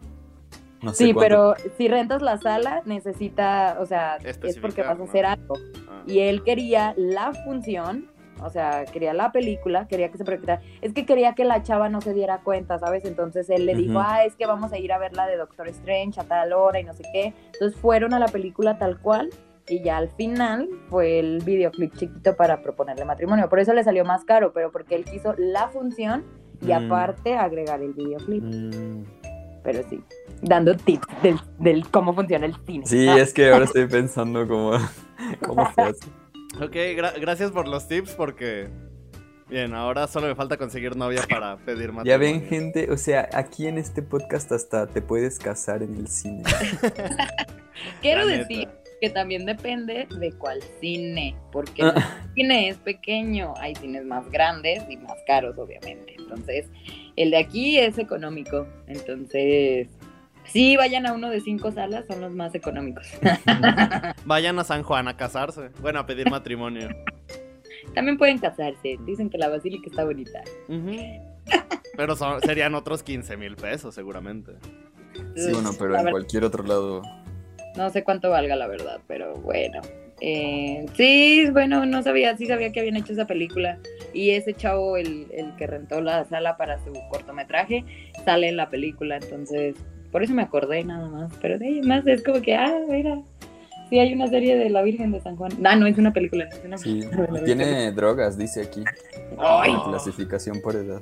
[0.80, 4.92] No sé Sí, cuánto- pero si rentas la sala, necesita, o sea, es porque vas
[4.92, 5.04] a ¿no?
[5.04, 5.56] hacer algo.
[5.90, 6.02] Ah.
[6.06, 8.06] Y él quería la función,
[8.40, 10.62] o sea, quería la película, quería que se proyectara.
[10.80, 13.04] Es que quería que la chava no se diera cuenta, ¿sabes?
[13.04, 15.66] Entonces él le dijo, ah, es que vamos a ir a ver la de Doctor
[15.66, 17.34] Strange a tal hora y no sé qué.
[17.54, 19.30] Entonces fueron a la película tal cual
[19.68, 23.48] y ya al final fue el videoclip chiquito para proponerle matrimonio.
[23.48, 26.24] Por eso le salió más caro, pero porque él quiso la función
[26.60, 26.72] y Mm.
[26.72, 28.42] aparte agregar el videoclip.
[28.42, 29.04] Mm,
[29.64, 30.02] Pero sí,
[30.40, 32.86] dando tips del, del cómo funciona el cine.
[32.86, 34.72] Sí, Ah, es que ahora estoy pensando cómo,
[35.46, 36.06] cómo se hace.
[36.62, 38.68] Ok, gra- gracias por los tips porque...
[39.50, 42.04] Bien, ahora solo me falta conseguir novia para pedir matrimonio.
[42.04, 46.06] Ya ven, gente, o sea, aquí en este podcast hasta te puedes casar en el
[46.08, 46.42] cine.
[48.02, 48.68] Quiero decir.
[49.00, 51.94] Que también depende de cuál cine, porque Ah.
[52.28, 56.16] el cine es pequeño, hay cines más grandes y más caros, obviamente.
[56.18, 56.66] Entonces,
[57.16, 58.66] el de aquí es económico.
[58.86, 59.88] Entonces,
[60.46, 63.06] sí, vayan a uno de cinco salas, son los más económicos.
[64.24, 65.70] Vayan a San Juan a casarse.
[65.80, 66.88] Bueno, a pedir matrimonio.
[67.94, 70.42] también pueden casarse, dicen que la basílica está bonita.
[71.96, 74.52] Pero son- serían otros 15 mil pesos seguramente.
[75.34, 77.02] Sí, bueno, pero en cualquier otro lado.
[77.78, 79.80] No sé cuánto valga la verdad, pero bueno.
[80.20, 83.78] Eh, sí, bueno, no sabía, sí sabía que habían hecho esa película.
[84.12, 87.84] Y ese chavo, el, el que rentó la sala para su cortometraje,
[88.24, 89.16] sale en la película.
[89.16, 89.76] Entonces,
[90.10, 91.32] por eso me acordé nada más.
[91.40, 93.22] Pero de ahí más es como que, ah, mira,
[93.88, 95.52] sí hay una serie de la Virgen de San Juan.
[95.64, 96.48] Ah, no, es una película.
[96.50, 98.82] Es una Sí, película tiene drogas, dice aquí.
[99.38, 99.72] Ay.
[99.88, 101.00] Clasificación por edad.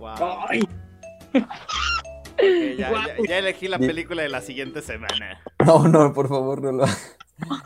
[0.00, 0.14] Wow.
[0.48, 0.62] Ay,
[2.40, 3.06] Ok, ya, Guau.
[3.06, 5.40] ya- ya elegí la película de la siguiente semana.
[5.66, 6.84] No, no, por favor, no lo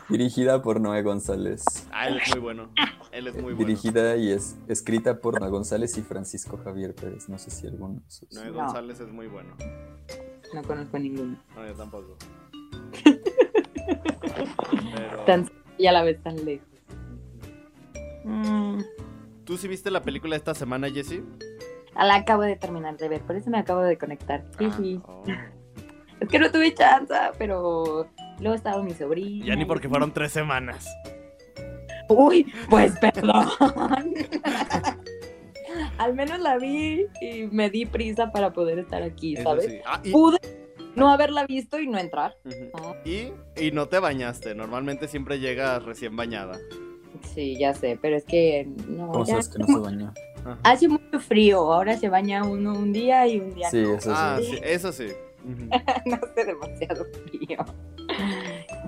[0.09, 1.63] Dirigida por Noé González.
[1.91, 2.69] Ah, él es muy bueno.
[3.11, 3.57] Él es muy bueno.
[3.57, 7.27] Dirigida y es escrita por Noé González y Francisco Javier Pérez.
[7.29, 8.01] No sé si alguno.
[8.31, 8.53] Noé No.
[8.53, 9.55] González es muy bueno.
[10.53, 11.37] no conozco ninguno.
[11.55, 12.17] No, yo tampoco.
[14.95, 15.25] Pero...
[15.25, 16.67] Tan y a la vez tan lejos.
[18.23, 18.81] Mm.
[19.43, 21.23] ¿Tú sí viste la película esta semana, Jessie?
[21.95, 24.45] Ah, La acabo de terminar de ver, por eso me acabo de conectar.
[24.57, 25.01] Sí, Ah, sí.
[25.05, 25.23] oh.
[26.23, 28.07] Es que no tuve chance, pero
[28.39, 29.45] luego estaba mi sobrina.
[29.45, 30.85] Ya ni porque fueron tres semanas.
[32.09, 33.47] Uy, pues perdón.
[35.97, 39.65] Al menos la vi y me di prisa para poder estar aquí, ¿sabes?
[39.65, 39.79] sí.
[39.85, 40.37] Ah, y, Pude
[40.95, 42.35] no haberla visto y no entrar.
[42.75, 44.53] Ah, y, y no te bañaste.
[44.53, 46.59] Normalmente siempre llegas recién bañada.
[47.33, 50.13] Sí, ya sé, pero es que no, ¿Cómo ya- sabes que no se bañó?
[50.45, 50.59] Ajá.
[50.63, 51.59] hace mucho frío.
[51.73, 53.93] Ahora se baña uno un día y un día Sí, no.
[53.95, 54.45] eso Ah, sí.
[54.51, 55.07] sí, eso sí.
[56.05, 57.57] No hace demasiado frío.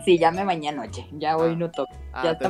[0.04, 1.06] Sí, ya me bañé anoche.
[1.13, 1.56] Ya hoy Ah.
[1.56, 1.94] no toco.
[2.13, 2.50] Ah, ya te-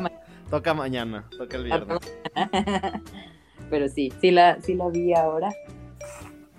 [0.49, 1.99] toca mañana, toca el viernes.
[3.69, 5.49] Pero sí, sí la, sí la vi ahora.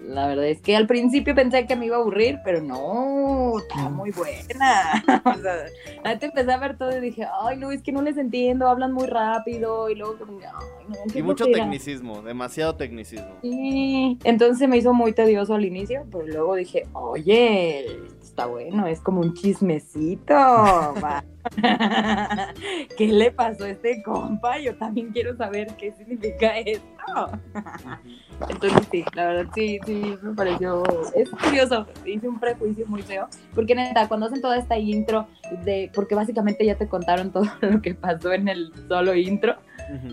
[0.00, 3.88] La verdad es que al principio pensé que me iba a aburrir, pero no, está
[3.88, 5.02] muy buena.
[5.24, 5.64] O sea,
[6.04, 8.92] antes empecé a ver todo y dije, ay, no, es que no les entiendo, hablan
[8.92, 9.88] muy rápido.
[9.90, 11.64] Y luego, ay, no, Y mucho flojera".
[11.64, 13.26] tecnicismo, demasiado tecnicismo.
[13.42, 17.86] Sí, entonces se me hizo muy tedioso al inicio, pero luego dije, oye,
[18.36, 20.34] está bueno, es como un chismecito.
[22.98, 24.58] ¿Qué le pasó a este compa?
[24.58, 27.30] Yo también quiero saber qué significa esto.
[28.50, 30.82] Entonces sí, la verdad sí, sí, me pareció,
[31.14, 35.26] es curioso, hice un prejuicio muy feo, porque neta, cuando hacen toda esta intro,
[35.64, 39.56] de, porque básicamente ya te contaron todo lo que pasó en el solo intro,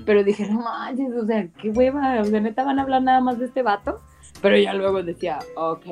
[0.06, 3.22] Pero dije, no manches, o sea, qué hueva, o sea, neta van a hablar nada
[3.22, 4.02] más de este vato.
[4.42, 5.86] Pero ya luego decía, ok,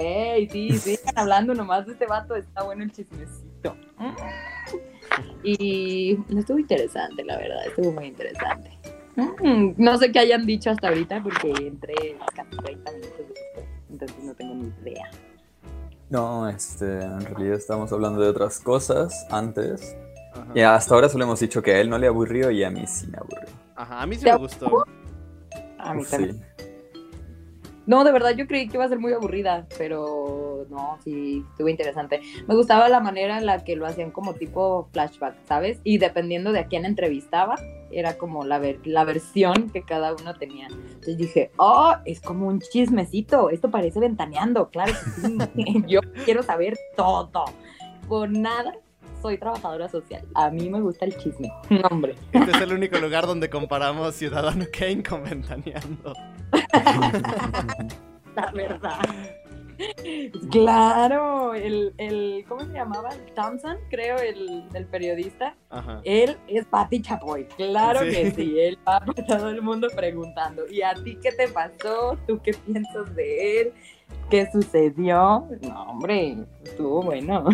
[0.49, 3.75] sí, sigan hablando nomás de este vato, está bueno el chismecito.
[3.97, 4.15] Mm.
[5.43, 8.77] Y estuvo interesante, la verdad, estuvo muy interesante.
[9.15, 11.93] Mm, No sé qué hayan dicho hasta ahorita porque entré
[12.35, 15.09] casi 30 minutos después, entonces no tengo ni idea.
[16.09, 19.95] No, este, en realidad estamos hablando de otras cosas antes.
[20.33, 20.51] Ajá.
[20.53, 22.85] Y hasta ahora solo hemos dicho que a él no le aburrió y a mí
[22.85, 23.47] sí me aburrió.
[23.75, 24.83] Ajá, a mí sí ¿Te me gustó.
[25.77, 26.11] A mí Sí.
[26.11, 26.45] también.
[27.87, 31.67] No, de verdad yo creí que iba a ser muy aburrida, pero no, sí, estuvo
[31.67, 32.21] interesante.
[32.47, 35.79] Me gustaba la manera en la que lo hacían como tipo flashback, ¿sabes?
[35.83, 37.55] Y dependiendo de a quién entrevistaba,
[37.91, 40.67] era como la, ver- la versión que cada uno tenía.
[40.67, 45.37] Entonces dije, oh, es como un chismecito, esto parece ventaneando, claro que sí.
[45.87, 47.45] yo quiero saber todo.
[48.07, 48.75] Por nada
[49.21, 50.23] soy trabajadora social.
[50.35, 51.51] A mí me gusta el chisme.
[51.69, 52.15] No, hombre.
[52.31, 56.13] Este es el único lugar donde comparamos Ciudadano Kane con Ventaneando.
[58.35, 58.99] La verdad.
[60.51, 63.09] Claro, el, el, ¿cómo se llamaba?
[63.35, 65.55] Thompson, creo, el, el periodista.
[65.69, 66.01] Ajá.
[66.03, 68.11] Él es Pati Chapoy, claro Sí.
[68.11, 72.17] que sí, él va por todo el mundo preguntando, ¿y a ti qué te pasó?
[72.27, 73.73] ¿Tú qué piensas de él?
[74.29, 75.47] ¿Qué sucedió?
[75.61, 77.45] No, hombre, estuvo bueno.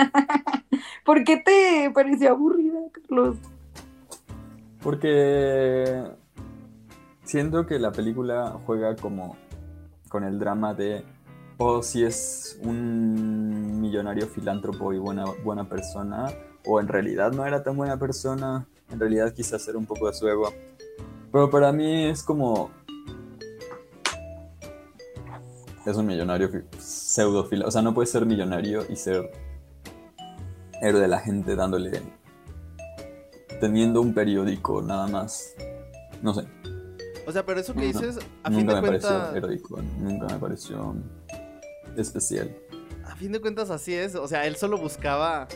[1.04, 3.36] ¿Por qué te pareció aburrida, Carlos?
[4.82, 6.04] Porque
[7.24, 9.36] siento que la película juega como
[10.08, 11.04] con el drama de,
[11.58, 16.26] o si es un millonario filántropo y buena, buena persona,
[16.64, 20.14] o en realidad no era tan buena persona, en realidad quise hacer un poco de
[20.14, 20.52] su ego.
[21.30, 22.70] Pero para mí es como...
[25.86, 29.30] Es un millonario pseudo O sea, no puede ser millonario y ser
[30.82, 32.02] héroe de la gente dándole
[33.60, 35.54] teniendo un periódico nada más.
[36.22, 36.44] No sé,
[37.26, 39.82] O sea, pero eso que No, dices, a fin nunca de me pareció cuentas, heroico,
[39.98, 40.94] nunca me pareció
[41.96, 42.54] especial.
[43.04, 44.14] a fin de cuentas así es.
[44.14, 45.46] O sea, él solo buscaba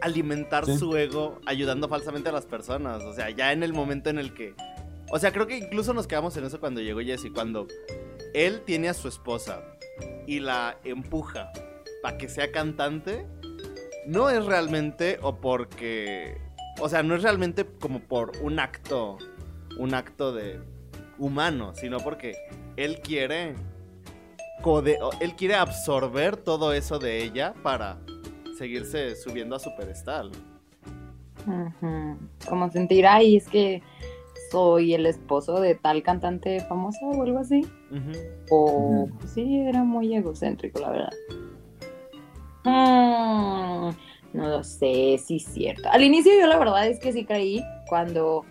[0.00, 0.76] alimentar Sí.
[0.78, 3.02] su ego ayudando falsamente a las personas.
[3.04, 4.54] O sea, ya en el momento en el que...
[5.10, 7.66] O sea, creo que incluso nos quedamos en eso cuando llegó Jesse, cuando
[8.32, 9.60] él tiene a su esposa
[10.26, 11.52] y la empuja
[12.02, 13.26] para que sea cantante,
[14.06, 16.38] no es realmente o porque...
[16.80, 19.18] O sea, no es realmente como por un acto,
[19.78, 20.60] un acto de
[21.18, 22.34] humano, sino porque
[22.76, 23.54] él quiere
[24.62, 27.98] code- él quiere absorber todo eso de ella para
[28.56, 30.32] seguirse subiendo a su pedestal.
[32.48, 33.82] Como sentir, ay, es que
[34.50, 37.66] soy el esposo de tal cantante famosa o algo así.
[38.50, 39.26] O Ujú.
[39.26, 41.12] sí, era muy egocéntrico, la verdad.
[42.64, 43.90] Mm,
[44.32, 45.88] no lo sé, sí es cierto.
[45.90, 48.44] Al inicio yo la verdad es que sí creí cuando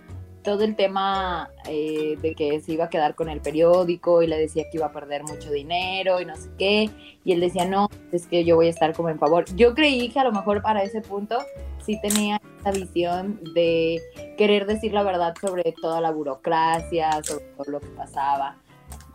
[0.43, 4.37] todo el tema eh, de que se iba a quedar con el periódico y le
[4.37, 6.89] decía que iba a perder mucho dinero y no sé qué,
[7.23, 9.45] y él decía, no, es que yo voy a estar como en favor.
[9.55, 11.37] Yo creí que a lo mejor para ese punto
[11.85, 14.01] sí tenía esa visión de
[14.37, 18.57] querer decir la verdad sobre toda la burocracia, sobre todo lo que pasaba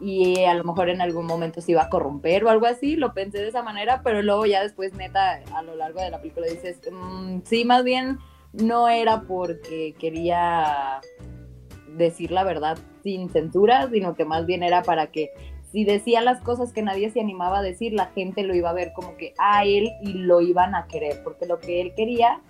[0.01, 3.15] y a lo mejor en algún momento se iba a corromper o algo así, lo
[3.15, 6.47] pensé de esa manera, pero luego ya después, neta, a lo largo de la película
[6.47, 8.19] dices, "Mm, sí, más bien
[8.53, 11.01] no era porque quería
[11.97, 15.31] decir la verdad sin censura, sino que más bien era para que
[15.73, 18.75] si decía las cosas que nadie se animaba a decir, la gente lo iba a
[18.75, 22.41] ver como que a él y lo iban a querer, porque lo que él quería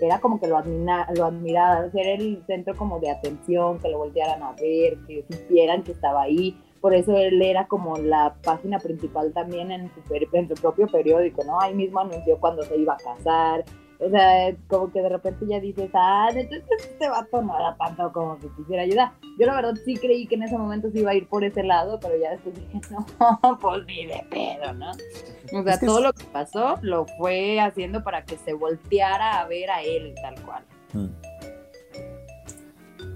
[0.00, 3.98] era como que lo, admira, lo admirara, ser el centro como de atención, que lo
[3.98, 6.56] voltearan a ver, que supieran que estaba ahí.
[6.80, 10.00] Por eso él era como la página principal también en su,
[10.32, 11.60] en su propio periódico, ¿no?
[11.60, 13.64] Ahí mismo anunció cuando se iba a casar.
[14.00, 18.12] O sea, como que de repente ya dices, ah, entonces este vato no era tanto
[18.12, 19.10] como que quisiera ayudar.
[19.40, 21.64] Yo la verdad sí creí que en ese momento se iba a ir por ese
[21.64, 22.80] lado, pero ya después dije,
[23.20, 24.90] no, pues ni de pedo, ¿no?
[24.90, 28.52] O sea, Es que todo es- lo que pasó lo fue haciendo para que se
[28.52, 30.62] volteara a ver a él tal cual.
[30.92, 31.08] Mm.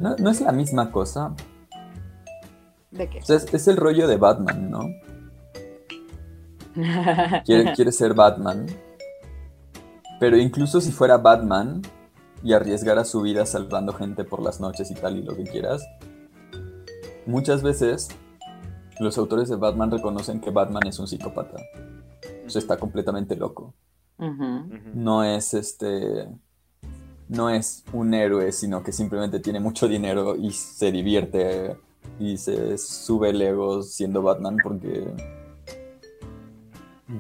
[0.00, 1.32] No, no es la misma cosa.
[2.92, 3.18] ¿De qué?
[3.18, 4.88] O sea, es, es el rollo de Batman, ¿no?
[7.44, 8.66] Quiere, quiere ser Batman.
[10.20, 11.82] Pero incluso si fuera Batman
[12.44, 15.84] y arriesgara su vida salvando gente por las noches y tal y lo que quieras,
[17.26, 18.08] muchas veces
[19.00, 21.56] los autores de Batman reconocen que Batman es un psicópata.
[22.46, 23.74] O sea, está completamente loco.
[24.94, 26.28] No es este
[27.28, 31.76] no es un héroe, sino que simplemente tiene mucho dinero y se divierte
[32.22, 35.12] y se sube el siendo Batman porque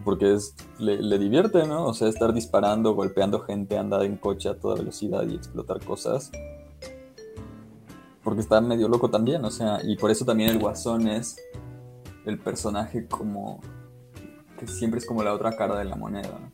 [0.04, 1.86] porque es, le, divierte, ¿no?
[1.86, 6.30] O sea, estar disparando, golpeando gente, andar en coche a toda velocidad y explotar cosas.
[8.22, 11.36] Porque está medio loco también, o sea, y por eso también el Guasón es
[12.24, 13.60] el personaje como
[14.58, 16.38] que siempre es como la otra cara de la moneda.
[16.40, 16.52] ¿no?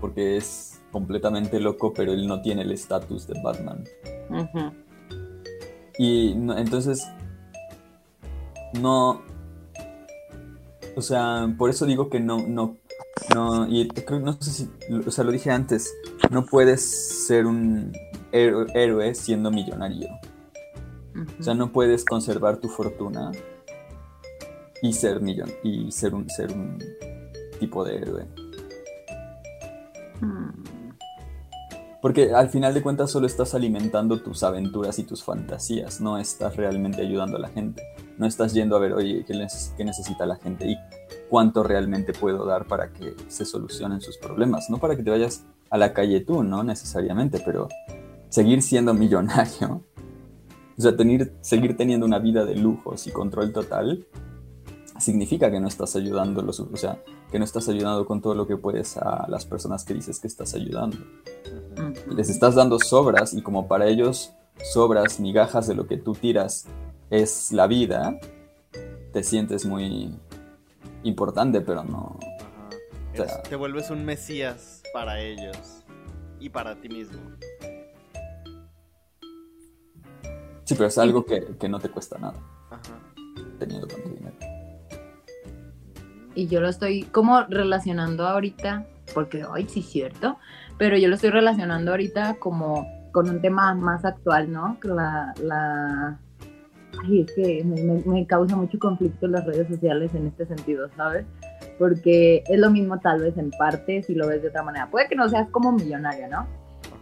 [0.00, 3.84] Porque es completamente loco, pero él no tiene el estatus de Batman.
[4.30, 4.72] Ujú.
[5.98, 7.06] Y no- entonces,
[8.80, 9.22] no.
[10.96, 12.76] O sea, por eso digo que no, no,
[13.34, 14.70] no, y creo, no sé si,
[15.06, 15.92] o sea, lo dije antes,
[16.30, 17.92] no puedes ser un
[18.32, 20.08] héroe, héroe siendo millonario.
[21.38, 23.30] O sea, no puedes conservar tu fortuna
[24.82, 26.78] y ser millón y ser un ser un
[27.58, 28.26] tipo de héroe.
[30.20, 30.50] Mm.
[32.02, 36.56] Porque al final de cuentas solo estás alimentando tus aventuras y tus fantasías, no estás
[36.56, 37.82] realmente ayudando a la gente.
[38.16, 40.76] No estás yendo a ver, oye, ¿qué, neces- qué necesita la gente y
[41.28, 44.70] cuánto realmente puedo dar para que se solucionen sus problemas.
[44.70, 47.68] No para que te vayas a la calle tú, no necesariamente, pero
[48.30, 49.82] seguir siendo millonario,
[50.78, 54.06] o sea, tener, seguir teniendo una vida de lujos y control total,
[55.00, 58.34] significa que no estás ayudando, lo su- o sea, que no estás ayudando con todo
[58.34, 60.96] lo que puedes a las personas que dices que estás ayudando
[62.14, 64.32] les estás dando sobras y como para ellos
[64.72, 66.66] sobras, migajas de lo que tú tiras
[67.08, 68.18] es la vida,
[69.12, 70.14] te sientes muy
[71.02, 72.18] importante, pero no.
[73.12, 75.82] O sea- te vuelves un mesías para ellos
[76.38, 77.18] y para ti mismo.
[80.64, 82.38] Sí, pero es algo que, que no te cuesta nada
[82.70, 83.00] Ajá.
[83.58, 84.36] teniendo tanto dinero.
[86.34, 90.38] Y yo lo estoy como relacionando ahorita, porque hoy sí es cierto,
[90.78, 94.78] pero yo lo estoy relacionando ahorita como con un tema más actual, ¿no?
[94.82, 96.18] La, la...
[97.02, 97.64] Ay, es que
[98.06, 101.24] me causa mucho conflicto las redes sociales en este sentido, ¿sabes?
[101.78, 104.90] Porque es lo mismo tal vez en parte si lo ves de otra manera.
[104.90, 106.59] Puede que no seas como millonario, ¿no?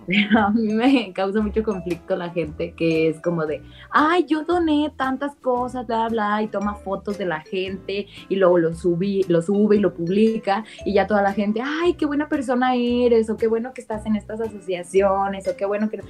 [0.08, 4.42] Pero a mí me causa mucho conflicto la gente que es como de, ay, yo
[4.42, 9.24] doné tantas cosas, bla, bla, y toma fotos de la gente y luego lo, subí,
[9.28, 13.28] lo sube y lo publica y ya toda la gente, ay, qué buena persona eres,
[13.28, 16.00] o qué bueno que estás en estas asociaciones, o qué bueno que...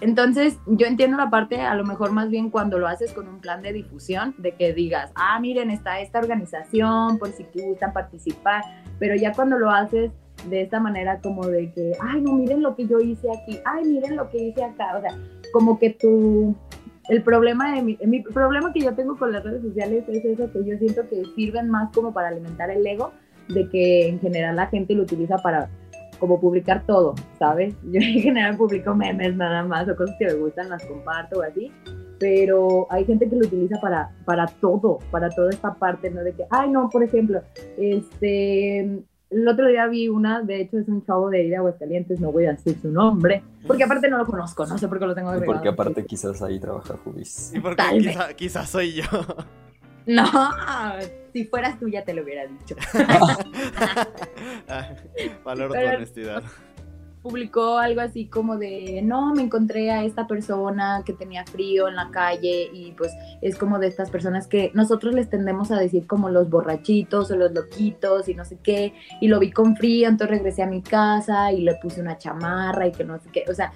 [0.00, 3.40] Entonces, yo entiendo la parte, a lo mejor más bien cuando lo haces con un
[3.40, 8.64] plan de difusión, de que digas, ah, miren, está esta organización, por si gustan participar,
[8.98, 10.10] pero ya cuando lo haces
[10.48, 13.84] de esta manera como de que, ay, no, miren lo que yo hice aquí, ay,
[13.84, 15.16] miren lo que hice acá, o sea,
[15.52, 16.54] como que tu,
[17.08, 20.50] el problema de mi, mi problema que yo tengo con las redes sociales es eso,
[20.52, 23.12] que yo siento que sirven más como para alimentar el ego,
[23.48, 25.68] de que en general la gente lo utiliza para
[26.18, 27.74] como publicar todo, ¿sabes?
[27.82, 31.42] Yo en general publico memes nada más o cosas que me gustan, las comparto o
[31.42, 31.72] así,
[32.20, 36.22] pero hay gente que lo utiliza para, para todo, para toda esta parte, ¿no?
[36.22, 37.42] De que, ay, no, por ejemplo,
[37.76, 39.02] este,
[39.32, 42.30] el otro día vi una, de hecho es un chavo de ahí de Aguascalientes, no
[42.32, 45.14] voy a decir su nombre, porque aparte no lo conozco, no sé por qué lo
[45.14, 45.52] tengo Y agregado.
[45.54, 47.52] porque aparte quizás ahí trabaja Jubis.
[47.54, 48.08] Y porque Tal vez.
[48.08, 49.04] quizá, quizá soy yo.
[50.04, 50.24] No,
[51.32, 52.74] si fueras tú ya te lo hubiera dicho.
[54.68, 54.90] Ah,
[55.44, 56.42] Valoro tu honestidad.
[57.22, 61.94] Publicó algo así como de, no, me encontré a esta persona que tenía frío en
[61.94, 66.06] la calle y pues es como de estas personas que nosotros les tendemos a decir
[66.06, 70.08] como los borrachitos o los loquitos y no sé qué, y lo vi con frío,
[70.08, 73.44] entonces regresé a mi casa y le puse una chamarra y que no sé qué,
[73.48, 73.72] o sea,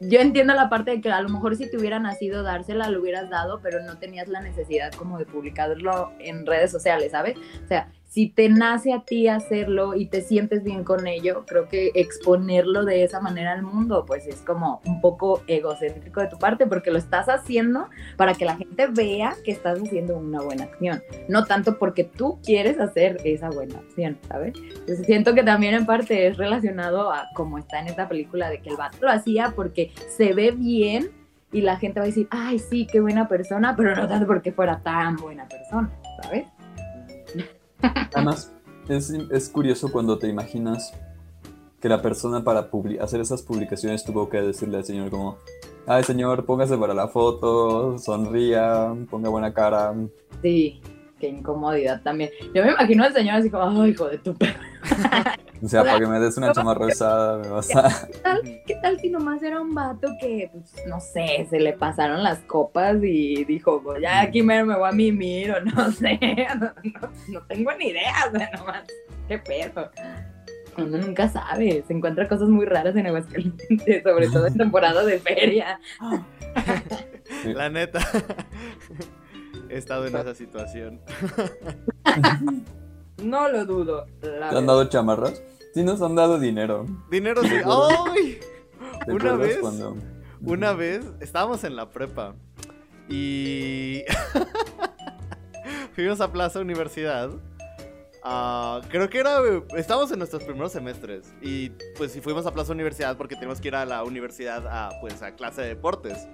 [0.00, 3.00] yo entiendo la parte de que a lo mejor si te hubiera nacido dársela lo
[3.00, 7.36] hubieras dado, pero no tenías la necesidad como de publicarlo en redes sociales, ¿sabes?
[7.64, 11.68] O sea, si te nace a ti hacerlo y te sientes bien con ello, creo
[11.68, 16.38] que exponerlo de esa manera al mundo, pues es como un poco egocéntrico de tu
[16.38, 20.62] parte, porque lo estás haciendo para que la gente vea que estás haciendo una buena
[20.62, 24.54] acción, no tanto porque tú quieres hacer esa buena acción, ¿sabes?
[24.62, 28.60] Entonces siento que también en parte es relacionado a cómo está en esta película de
[28.60, 31.10] que el vato lo hacía porque se ve bien
[31.50, 34.52] y la gente va a decir, ay, sí, qué buena persona, pero no tanto porque
[34.52, 35.90] fuera tan buena persona,
[36.22, 36.46] ¿sabes?
[38.14, 38.52] Además,
[38.88, 40.92] es, es curioso cuando te imaginas
[41.80, 45.36] que la persona para publi- hacer esas publicaciones tuvo que decirle al señor como,
[45.86, 49.94] ay señor, póngase para la foto, sonría, ponga buena cara.
[50.40, 50.80] Sí,
[51.20, 52.30] qué incomodidad también.
[52.54, 54.58] Yo me imagino al señor así como, ay, hijo de tu perro.
[55.64, 58.06] O sea, para que me des una chamarra usada, me vas a...
[58.06, 61.72] ¿Qué tal, ¿Qué tal si nomás era un vato que, pues, no sé, se le
[61.72, 65.90] pasaron las copas y dijo, pues ya aquí mero me voy a mimir o no
[65.92, 66.18] sé,
[66.60, 68.82] no, no- no tengo ni idea, o sea, nomás,
[69.26, 69.90] qué pedo.
[70.76, 73.68] Uno nunca sabe, se encuentra cosas muy raras en Aguascalientes,
[74.02, 75.80] sobre todo en temporada de feria.
[77.44, 78.00] La neta.
[79.70, 81.00] He estado en esa situación.
[83.22, 84.04] No lo dudo.
[84.20, 85.40] ¿Te han dado chamarras?
[85.74, 86.86] Sí, nos han dado dinero.
[87.10, 87.50] Dinero sí.
[87.64, 88.38] ¡Ay!
[89.04, 89.96] ¿Te Una vez- cuando-
[90.40, 92.34] Una vez estábamos en la prepa
[93.08, 94.02] y
[95.94, 97.30] fuimos a Plaza Universidad.
[98.22, 99.38] Ah, creo que era.
[99.76, 101.32] Estábamos en nuestros primeros semestres.
[101.42, 104.90] Y pues sí fuimos a Plaza Universidad porque teníamos que ir a la universidad a
[105.00, 106.26] pues a clase de deportes.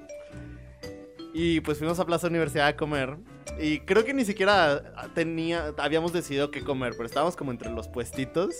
[1.32, 3.16] Y pues fuimos a Plaza Universidad a comer.
[3.60, 7.88] Y creo que ni siquiera tenía, habíamos decidido qué comer, pero estábamos como entre los
[7.88, 8.54] puestitos.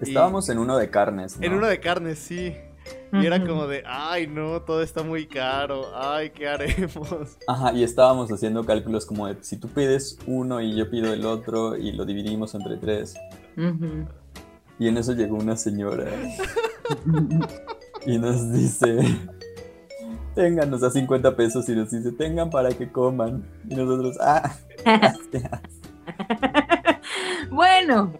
[0.00, 1.46] Estábamos en uno de carnes, ¿no?
[1.46, 2.54] En uno de carne, sí.
[3.12, 7.38] Y era como de, ay no, todo está muy caro, ay, ¿qué haremos?
[7.48, 11.24] Ajá, y estábamos haciendo cálculos como de si tú pides uno y yo pido el
[11.24, 13.16] otro y lo dividimos entre tres.
[14.78, 16.04] Y en eso llegó una señora
[18.06, 18.98] y nos dice,
[20.34, 23.44] ténganos a 50 pesos y nos dice, tengan para que coman.
[23.68, 25.60] Y nosotros, ah, gracias.
[27.50, 28.12] bueno,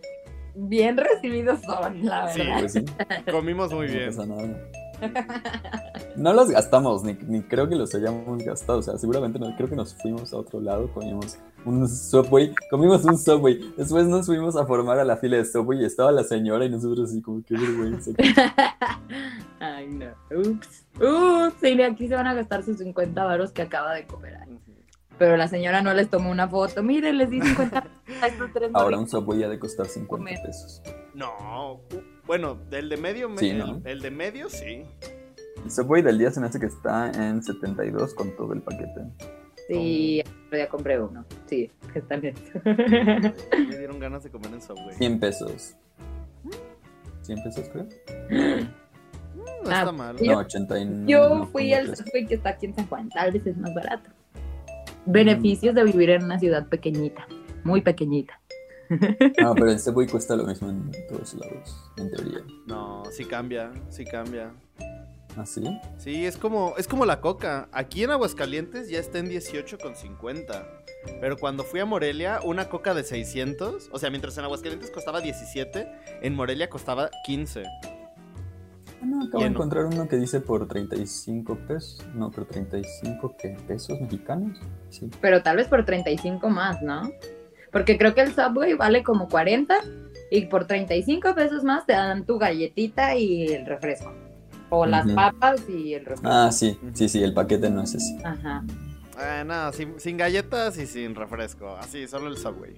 [0.57, 2.59] bien recibidos son, la Sí, verdad.
[2.61, 2.84] Pues sí,
[3.30, 4.07] Comimos muy no bien.
[4.07, 4.59] pasa nada.
[6.16, 8.78] No los gastamos, ni, ni creo que los hayamos gastado.
[8.78, 13.04] O sea, seguramente no, creo que nos fuimos a otro lado, comimos un Subway, comimos
[13.04, 13.74] un Subway.
[13.76, 16.70] Después nos fuimos a formar a la fila de Subway y estaba la señora y
[16.70, 18.12] nosotros así como, qué vergüenza.
[19.61, 20.07] Ay, no.
[20.34, 20.86] Ups.
[20.98, 21.54] Ups.
[21.61, 24.38] Sí, aquí se van a gastar sus 50 varos que acaba de comer.
[24.40, 24.59] Ay,
[25.18, 26.82] Pero la señora no les tomó una foto.
[26.82, 27.86] Miren, les di 50
[28.22, 29.08] a estos tres Ahora un.
[29.08, 30.38] Subway ha de costar 50 Comer.
[30.44, 30.82] pesos.
[31.14, 31.80] No,
[32.26, 33.80] bueno, del de medio, me- Sí, el, ¿no?
[33.84, 34.82] el de medio sí.
[35.64, 39.06] El Subway del día se me hace que está en 72 con todo el paquete.
[39.68, 41.24] Sí, pero ya compré uno.
[41.46, 42.34] Sí, que está bien.
[42.64, 44.94] Me dieron ganas de comer en Subway.
[44.96, 45.74] 100 pesos.
[47.22, 47.86] 100 pesos creo.
[49.34, 50.16] No Ah, está mal.
[50.18, 51.04] Yo- No, 89.
[51.10, 52.04] Yo fui al pesos.
[52.06, 53.08] Subway que está aquí en San Juan.
[53.08, 54.10] Tal vez es más barato.
[55.07, 57.26] Beneficios de vivir en una ciudad pequeñita.
[57.64, 58.40] Muy pequeñita.
[59.40, 62.40] No, pero el Subway cuesta lo mismo en todos lados, en teoría.
[62.66, 64.52] No, sí cambia, sí cambia.
[65.36, 65.62] ¿Ah, sí?
[65.98, 67.68] Sí, es como, es como la coca.
[67.72, 70.66] Aquí en Aguascalientes ya está en 18,50.
[71.20, 75.20] Pero cuando fui a Morelia, una coca de 600, o sea, mientras en Aguascalientes costaba
[75.20, 75.88] 17,
[76.22, 77.64] en Morelia costaba 15.
[79.07, 82.04] No, acabo de encontrar uno que dice por 35 pesos.
[82.14, 83.57] No, pero 35 ¿qué?
[83.66, 84.59] pesos mexicanos.
[84.90, 85.11] Sí.
[85.20, 87.11] Pero tal vez por 35 más, ¿no?
[87.70, 89.74] Porque creo que el Subway vale como 40
[90.30, 94.12] y por 35 pesos más te dan tu galletita y el refresco.
[94.68, 96.28] O las papas y el refresco.
[96.28, 98.18] Ah, sí, sí, sí, el paquete no es ese.
[98.24, 98.64] Ajá.
[99.16, 101.76] Ah, no, sin, sin galletas y sin refresco.
[101.76, 102.74] Así, solo el Subway.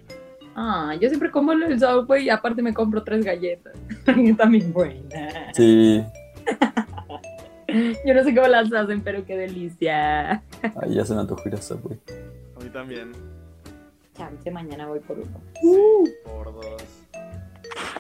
[0.54, 3.74] Ah, yo siempre como el Subway y aparte me compro tres galletas.
[4.36, 5.52] También buena.
[5.54, 6.02] Sí,
[8.04, 10.42] Yo no sé cómo las hacen, pero qué delicia.
[10.82, 11.98] ahí ya se me antojó ir a Subway.
[12.58, 13.12] A mí también.
[14.16, 15.40] Chance, mañana voy por uno.
[16.24, 16.82] Por dos.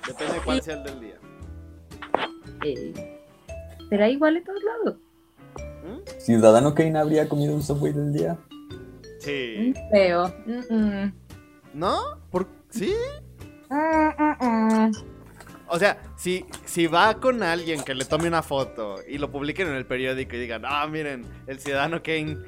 [0.06, 1.14] Depende de cuál sea el del día.
[2.64, 3.18] Eh,
[3.88, 4.96] ¿Será igual en todos lados?
[5.84, 6.18] ¿Mm?
[6.18, 8.36] ¿Ciudadano Kane habría comido un Subway del día?
[9.20, 9.74] Sí.
[9.76, 10.34] Mm, Feo.
[10.46, 11.12] Mm, mm.
[11.74, 12.18] ¿No?
[12.30, 12.46] ¿Por...
[12.70, 12.94] ¿Sí?
[13.70, 14.92] Mm, mm, mm.
[15.70, 19.68] O sea, si, si va con alguien que le tome una foto y lo publiquen
[19.68, 22.38] en el periódico y digan, ah, miren, el ciudadano Kane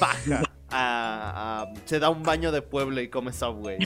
[0.00, 3.78] baja a, a- se da un baño de pueblo y come Subway.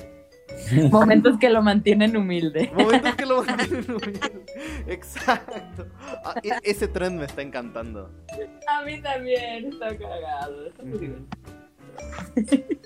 [0.91, 2.71] Momentos que lo mantienen humilde.
[2.75, 4.45] Momentos que lo mantienen humilde.
[4.87, 5.87] Exacto.
[6.25, 8.11] Ah, e- ese tren me está encantando.
[8.69, 10.67] A mí también, está cagado.
[10.67, 11.60] Está muy divertido.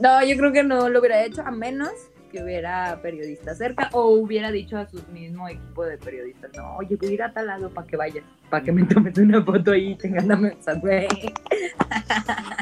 [0.00, 1.90] No, yo creo que no lo hubiera hecho a menos
[2.32, 6.96] que hubiera periodistas cerca o hubiera dicho a su mismo equipo de periodistas, no, oye,
[6.96, 9.72] voy a ir a tal lado para que vayas, para que me tomes una foto
[9.72, 11.06] ahí y tengan la mesa, güey.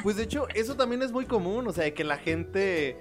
[0.03, 1.67] Pues de hecho, eso también es muy común.
[1.69, 2.97] O sea, que la gente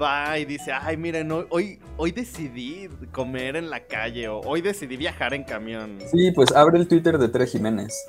[0.00, 4.60] va y dice, ay, miren, hoy, hoy, hoy decidí comer en la calle o hoy
[4.60, 5.98] decidí viajar en camión.
[6.10, 8.08] Sí, pues abre el Twitter de Tere Jiménez.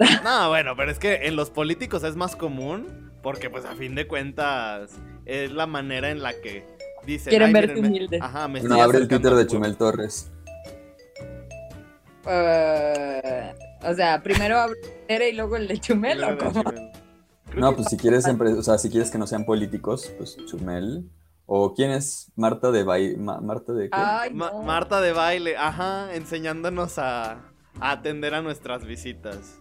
[0.24, 3.94] No, bueno, pero es que en los políticos es más común porque pues a fin
[3.94, 4.92] de cuentas
[5.26, 6.64] es la manera en la que
[7.06, 7.30] dicen...
[7.30, 8.22] Quieren "Ay, verse miren, me- humildes".
[8.22, 9.46] Ajá, me No, estoy abre el Twitter de.
[9.46, 10.30] Chumel Torres.
[12.26, 16.62] Eh, o sea, primero abre y luego el de Chumel, ¿o cómo?
[16.62, 16.90] Chumel.
[17.56, 21.08] No, pues si quieres, empre- o sea, si quieres que no sean políticos, pues Chumel.
[21.46, 22.84] ¿O quién es Marta de.
[23.18, 23.96] Ma- Marta de qué?
[23.96, 24.62] Ay, Ma- no.
[24.62, 27.32] Marta de baile, ajá, enseñándonos a,
[27.80, 29.59] a atender a nuestras visitas.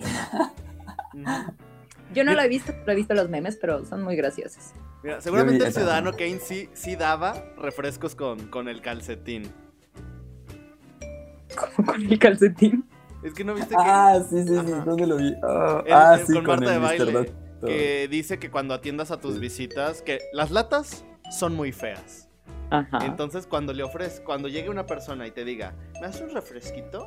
[2.14, 4.72] Yo no lo he visto, pero he visto los memes, pero son muy graciosos.
[5.02, 9.52] Mira, seguramente el ciudadano Kane sí, sí daba refrescos con, con el calcetín.
[11.76, 12.84] Como con el calcetín.
[13.22, 14.72] Es que no viste que, Ah, sí, sí, sí.
[14.84, 15.34] ¿dónde lo vi?
[15.42, 17.32] Ah, El- ah, el sí, con con, Marta el de baile,
[17.66, 19.40] que dice que cuando atiendas a tus Sí.
[19.40, 22.28] visitas, que las latas son muy feas.
[22.70, 22.98] Ajá.
[23.04, 27.06] Entonces cuando le ofreces, cuando llegue una persona y te diga, ¿me das un refresquito?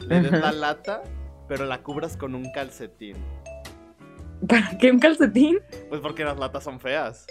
[0.00, 1.02] Le des la lata,
[1.48, 3.16] pero la cubras con un calcetín.
[4.46, 5.58] ¿Para qué un calcetín?
[5.88, 7.26] Pues porque las latas son feas.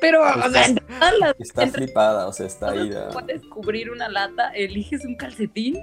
[0.00, 2.82] Pero, Pues o sea, está- entre todas las Está entre flipada, o sea, está cosas
[2.82, 2.88] ahí.
[2.90, 5.76] que da- puedes cubrir una lata, eliges un calcetín.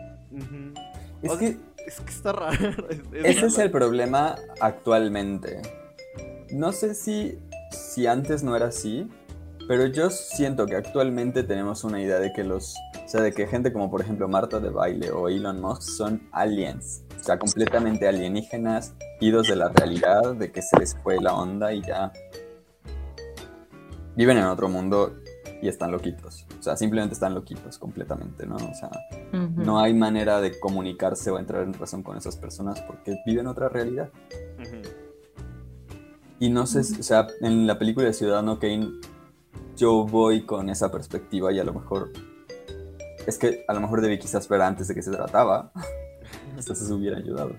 [1.21, 1.57] Es O que
[1.87, 2.51] Es que está raro.
[2.89, 5.61] es- es ese es el problema actualmente.
[6.51, 7.37] No sé si,
[7.71, 9.09] si antes no era así,
[9.67, 12.75] pero yo siento que actualmente tenemos una idea de que los
[13.07, 17.03] sea, de que gente como por ejemplo Marta de Baile o Elon Musk son aliens.
[17.21, 21.71] O sea, completamente alienígenas, idos de la realidad, de que se les fue la onda
[21.71, 22.11] y ya
[24.15, 25.15] viven en otro mundo
[25.61, 26.47] y están loquitos.
[26.59, 28.55] O sea, simplemente están loquitos completamente, ¿no?
[28.55, 28.89] O sea,
[29.31, 33.69] no hay manera de comunicarse o entrar en razón con esas personas porque viven otra
[33.69, 34.09] realidad.
[36.39, 38.93] Y no sé, o sea, en la película de Ciudadano Kane
[39.77, 42.11] yo voy con esa perspectiva y a lo mejor
[43.27, 45.71] es que a lo mejor debí quizás ver antes de qué se trataba.
[46.61, 47.55] Quizás eso hubiera ayudado.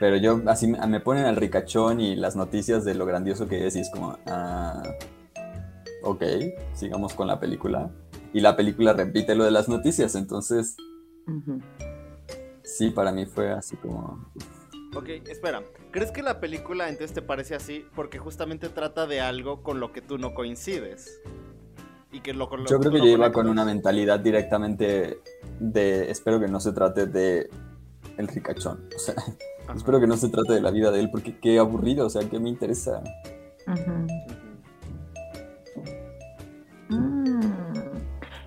[0.00, 3.74] Pero yo así me, ponen al ricachón y las noticias de lo grandioso que es
[3.74, 4.82] y es como, ah,
[6.02, 6.22] ok,
[6.72, 7.90] sigamos con la película.
[8.32, 10.76] Y la película repite lo de las noticias, entonces
[12.62, 14.24] sí, para mí fue así como...
[14.94, 15.64] Ok, espera.
[15.90, 19.92] ¿Crees que la película entonces te parece así porque justamente trata de algo con lo
[19.92, 21.20] que tú no coincides?
[22.14, 25.18] Y que lo, con lo Yo creo que yo iba con una mentalidad directamente
[25.58, 27.50] de, espero que no se trate de
[28.16, 29.14] el ricachón, o sea,
[29.64, 29.74] Ajá.
[29.76, 32.22] espero que no se trate de la vida de él, porque qué aburrido, o sea,
[32.28, 33.02] ¿qué me interesa?
[33.66, 34.06] Mm.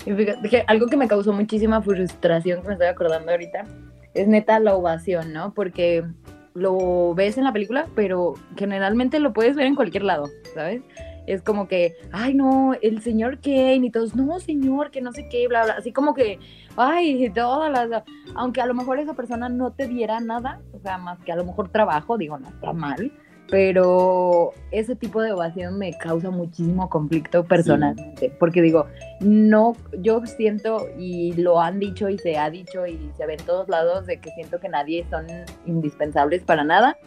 [0.06, 3.66] Y fíjate que algo que me causó muchísima frustración, que me estoy acordando ahorita,
[4.14, 5.54] es neta la ovación, ¿no?
[5.54, 6.06] Porque
[6.54, 10.82] lo ves en la película, pero generalmente lo puedes ver en cualquier lado, ¿sabes?
[11.28, 15.28] Es como que, ay, no, el señor Kane y todos, no, señor, que no sé
[15.30, 15.74] qué, bla, bla.
[15.74, 16.40] Así como que,
[16.78, 18.04] ay, todas las.
[18.34, 21.36] Aunque a lo mejor esa persona no te diera nada, o sea, más que a
[21.36, 23.12] lo mejor trabajo, digo, no está mal,
[23.50, 28.88] pero ese tipo de ovación me causa muchísimo conflicto personalmente, porque digo,
[29.20, 33.46] no, yo siento y lo han dicho y se ha dicho y se ve en
[33.46, 35.26] todos lados de que siento que nadie son
[35.66, 36.98] indispensables para nada,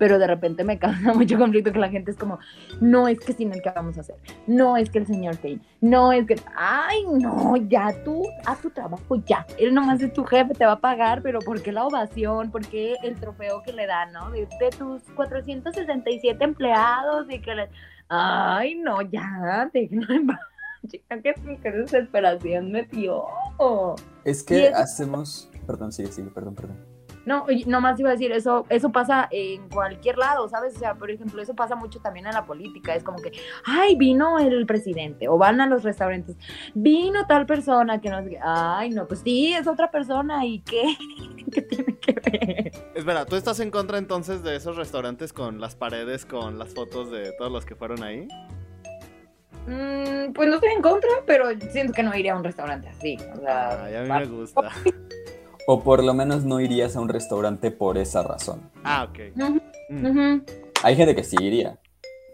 [0.00, 2.40] pero de repente me causa mucho conflicto que la gente es como,
[2.80, 5.60] no es que sin el que vamos a hacer, no es que el señor Kane,
[5.82, 10.24] no es que, ay, no, ya tú, haz tu trabajo ya, él nomás es tu
[10.24, 12.50] jefe, te va a pagar, pero ¿por qué la ovación?
[12.50, 14.30] ¿Por qué el trofeo que le dan, no?
[14.30, 17.68] De, de tus 467 empleados y que le...
[18.08, 20.40] Ay, no, ya, déjenme en paz.
[20.88, 23.26] Chica, qué, qué desesperación me dio.
[24.24, 25.50] Es que hacemos...
[25.66, 26.89] Perdón, sigue, sigue, perdón, perdón.
[27.26, 30.76] No, nomás iba a decir, eso, eso pasa en cualquier lado, ¿sabes?
[30.76, 32.94] O sea, por ejemplo, eso pasa mucho también en la política.
[32.94, 33.32] Es como que,
[33.64, 36.36] ay, vino el presidente, o van a los restaurantes,
[36.74, 38.38] vino tal persona que no sé qué.
[38.42, 40.96] Ay, no, pues sí, es otra persona, ¿y qué?
[41.52, 42.72] ¿Qué tiene que ver?
[42.94, 47.10] Espera, ¿tú estás en contra entonces de esos restaurantes con las paredes, con las fotos
[47.10, 48.28] de todos los que fueron ahí?
[49.66, 53.16] Mm, pues no estoy en contra, pero siento que no iría a un restaurante así.
[53.36, 54.62] O sea, Ay, a mí me gusta.
[55.66, 58.70] O por lo menos no irías a un restaurante por esa razón.
[58.84, 59.18] Ah, ok.
[59.90, 60.40] Mm.
[60.82, 61.78] Hay gente que sí iría,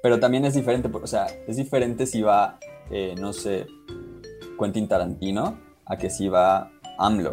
[0.02, 2.58] pero también es diferente, por- o sea, es diferente si va,
[2.90, 3.66] eh, no sé,
[4.58, 7.32] Quentin Tarantino a que si va AMLO.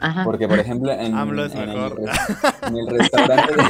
[0.00, 0.22] Ajá.
[0.24, 2.00] Porque, por ejemplo, en, AMLO es en el, mejor.
[2.00, 3.62] res- en el restaurante de...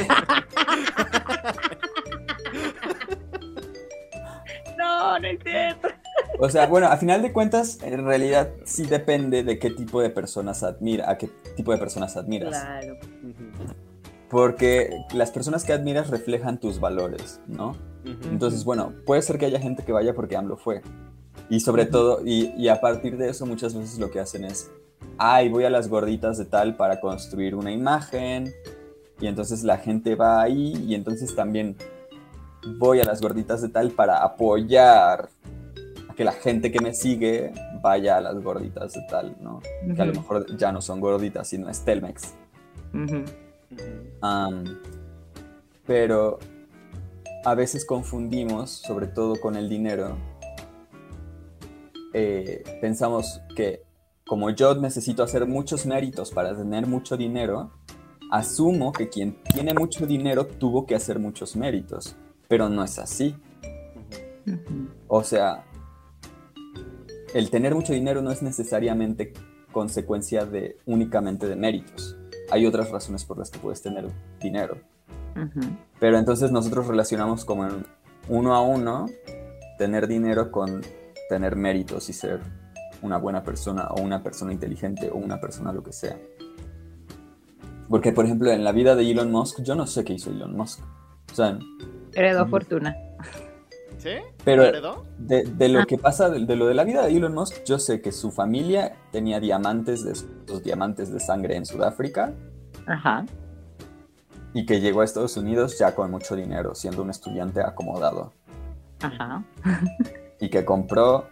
[4.77, 5.87] No, no es cierto.
[6.41, 10.09] O sea, bueno, a final de cuentas, en realidad sí depende de qué tipo de
[10.09, 12.51] personas admira, a qué tipo de personas admiras.
[12.51, 12.97] Claro.
[14.29, 17.75] Porque las personas que admiras reflejan tus valores, ¿no?
[18.31, 20.81] Entonces, bueno, puede ser que haya gente que vaya porque AMLO fue.
[21.49, 24.71] Y sobre todo, y, y a partir de eso muchas veces lo que hacen es,
[25.17, 28.53] ay, voy a las gorditas de tal para construir una imagen.
[29.19, 31.75] Y entonces la gente va ahí y entonces también
[32.77, 35.29] voy a las gorditas de tal para apoyar
[36.19, 39.61] que la gente que me sigue vaya a las gorditas de tal, ¿no?
[39.95, 42.33] Que a lo mejor ya no son gorditas, sino es Telmex.
[45.85, 46.39] Pero
[47.45, 50.17] a veces confundimos, sobre todo con el dinero,
[52.13, 53.83] eh, pensamos que
[54.27, 57.71] como yo necesito hacer muchos méritos para tener mucho dinero,
[58.29, 62.17] asumo que quien tiene mucho dinero tuvo que hacer muchos méritos,
[62.49, 63.37] pero no es así.
[65.07, 65.63] O sea,
[67.33, 69.33] el tener mucho dinero no es necesariamente
[69.71, 72.17] consecuencia de únicamente de méritos.
[72.51, 74.07] Hay otras razones por las que puedes tener
[74.39, 74.77] dinero.
[75.99, 77.85] Pero entonces nosotros relacionamos como en
[78.27, 79.05] uno a uno
[79.77, 80.81] tener dinero con
[81.29, 82.41] tener méritos y ser
[83.01, 86.17] una buena persona o una persona inteligente o una persona lo que sea.
[87.87, 90.55] Porque, por ejemplo, en la vida de Elon Musk, yo no sé qué hizo Elon
[90.55, 90.81] Musk.
[91.31, 91.57] O sea,
[92.13, 92.51] Heredó Ujú.
[92.51, 92.95] fortuna.
[93.97, 94.11] ¿Sí?
[94.57, 95.85] Pero- de, de lo Ah.
[95.85, 98.31] que pasa, de, de lo de la vida de Elon Musk, yo sé que su
[98.31, 102.33] familia tenía diamantes, de esos diamantes de sangre en Sudáfrica
[102.87, 103.25] Ajá.
[104.53, 108.33] y que llegó a Estados Unidos ya con mucho dinero, siendo un estudiante acomodado.
[109.01, 109.43] Ajá.
[110.39, 111.27] y que compró,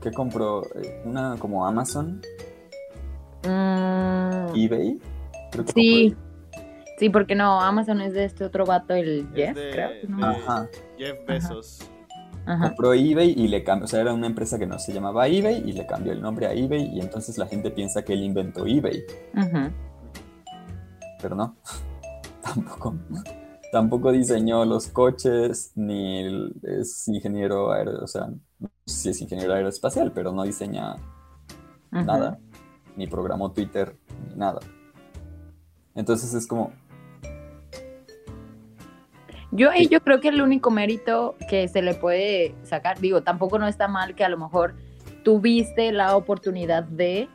[0.00, 0.62] ¿Qué compró?
[0.76, 2.20] Eh, Una como Amazon,
[3.44, 5.00] Mm, eBay.
[5.52, 6.16] Creo que sí.
[6.98, 9.90] Sí, porque no, Amazon es de este otro vato, el Es Jeff, de- creo.
[10.24, 10.68] Ajá.
[10.98, 11.80] Jeff Bezos.
[11.82, 11.90] Ajá.
[12.46, 15.64] Compró eBay y le cambió, o sea, era una empresa que no se llamaba eBay
[15.66, 18.66] y le cambió el nombre a eBay y entonces la gente piensa que él inventó
[18.66, 19.04] eBay,
[21.20, 21.56] pero no,
[22.42, 22.94] tampoco.
[23.72, 28.28] Tampoco diseñó los coches, ni es ingeniero aero, o sea,
[28.60, 30.94] no sé si es ingeniero aeroespacial, pero no diseña
[31.90, 32.38] nada,
[32.96, 33.96] ni programó Twitter,
[34.30, 34.60] ni nada.
[35.96, 36.72] Entonces es como,
[39.52, 43.58] Yo, ahí yo creo que el único mérito que se le puede sacar, digo, tampoco
[43.58, 44.74] no está mal que a lo mejor
[45.22, 47.28] tuviste la oportunidad de,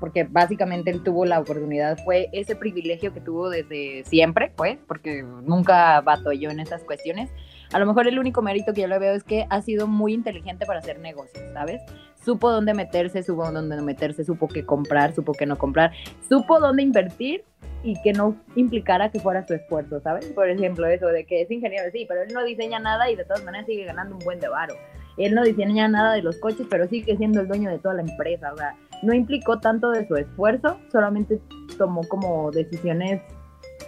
[0.00, 5.22] porque básicamente él tuvo la oportunidad, fue ese privilegio que tuvo desde siempre, pues, porque
[5.22, 7.30] nunca batalló en esas cuestiones.
[7.72, 10.14] A lo mejor el único mérito que yo le veo es que ha sido muy
[10.14, 11.82] inteligente para hacer negocios, ¿sabes?
[12.24, 15.92] Supo dónde meterse, supo dónde no meterse, supo qué comprar, supo qué no comprar,
[16.28, 17.44] supo dónde invertir
[17.82, 20.26] y que no implicara que fuera su esfuerzo, ¿sabes?
[20.26, 23.24] Por ejemplo, eso de que es ingeniero, sí, pero él no diseña nada y de
[23.24, 24.74] todas maneras sigue ganando un buen de varo.
[25.16, 28.02] Él no diseña nada de los coches, pero sigue siendo el dueño de toda la
[28.02, 28.52] empresa.
[28.52, 31.40] O sea, no implicó tanto de su esfuerzo, solamente
[31.76, 33.20] tomó como decisiones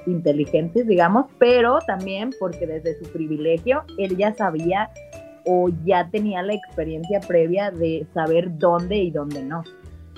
[0.06, 4.90] inteligentes, digamos, pero también porque desde su privilegio él ya sabía
[5.46, 9.62] o ya tenía la experiencia previa de saber dónde y dónde no,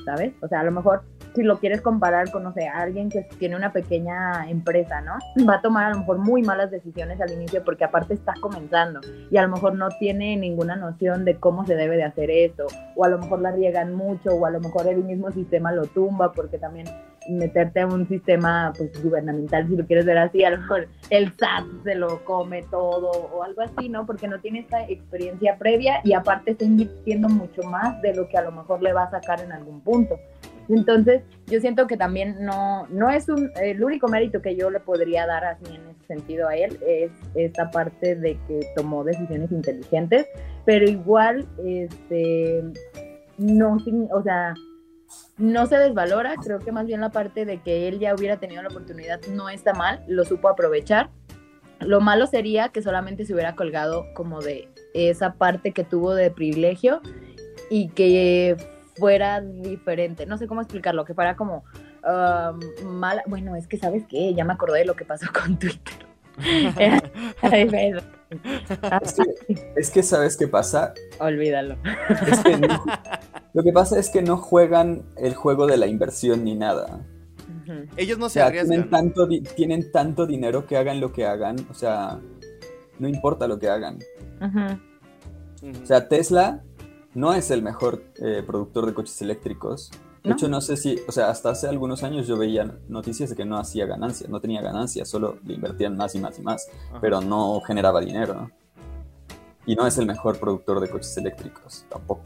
[0.05, 0.33] ¿sabes?
[0.43, 1.03] O sea, a lo mejor
[1.35, 5.13] si lo quieres comparar con, no sé, alguien que tiene una pequeña empresa, ¿no?
[5.49, 9.01] Va a tomar a lo mejor muy malas decisiones al inicio porque aparte está comenzando
[9.31, 12.67] y a lo mejor no tiene ninguna noción de cómo se debe de hacer eso,
[12.97, 15.87] o a lo mejor la riegan mucho, o a lo mejor el mismo sistema lo
[15.87, 16.87] tumba porque también
[17.29, 21.33] meterte a un sistema pues gubernamental, si lo quieres ver así, a lo mejor el
[21.33, 24.07] SAT se lo come todo o algo así, ¿no?
[24.07, 28.39] Porque no tiene esta experiencia previa y aparte está invirtiendo mucho más de lo que
[28.39, 30.19] a lo mejor le va a sacar en algún punto.
[30.73, 34.81] Entonces, yo siento que también no, no es un, el único mérito que yo le
[34.81, 39.53] podría dar así en ese sentido a él, es esta parte de que tomó decisiones
[39.53, 40.27] inteligentes,
[40.65, 42.65] pero igual, este,
[43.37, 43.77] no,
[44.13, 44.55] o sea,
[45.37, 48.63] no se desvalora, creo que más bien la parte de que él ya hubiera tenido
[48.63, 51.11] la oportunidad no está mal, lo supo aprovechar.
[51.81, 56.31] Lo malo sería que solamente se hubiera colgado como de esa parte que tuvo de
[56.31, 57.03] privilegio
[57.71, 58.57] y que
[58.97, 60.27] fuera diferente.
[60.27, 61.65] No sé cómo explicarlo, que fuera como
[62.85, 63.23] mala.
[63.27, 66.07] Bueno, es que sabes qué, ya me acordé de lo que pasó con Twitter.
[66.39, 66.75] Es
[69.15, 70.95] que, es que ¿sabes qué pasa?
[71.21, 71.77] Olvídalo.
[72.27, 72.85] Es que no-
[73.53, 77.01] lo que pasa es que no juegan el juego de la inversión ni nada.
[77.97, 78.69] Ellos no O se sea, arriesgan.
[78.71, 81.57] tienen tanto, di- tienen tanto dinero que hagan lo que hagan.
[81.71, 82.19] O sea,
[82.99, 83.99] no importa lo que hagan.
[84.41, 86.63] O sea, Tesla
[87.15, 89.91] no es el mejor eh, productor de coches eléctricos.
[90.23, 90.37] De ¿No?
[90.37, 93.45] hecho, no sé si, o sea, hasta hace algunos años yo veía noticias de que
[93.45, 97.01] no hacía ganancias, no tenía ganancias, solo le invertían más y más y más, Ajá.
[97.01, 98.35] pero no generaba dinero.
[98.35, 98.51] ¿no?
[99.67, 102.23] Y no es el mejor productor de coches eléctricos, tampoco.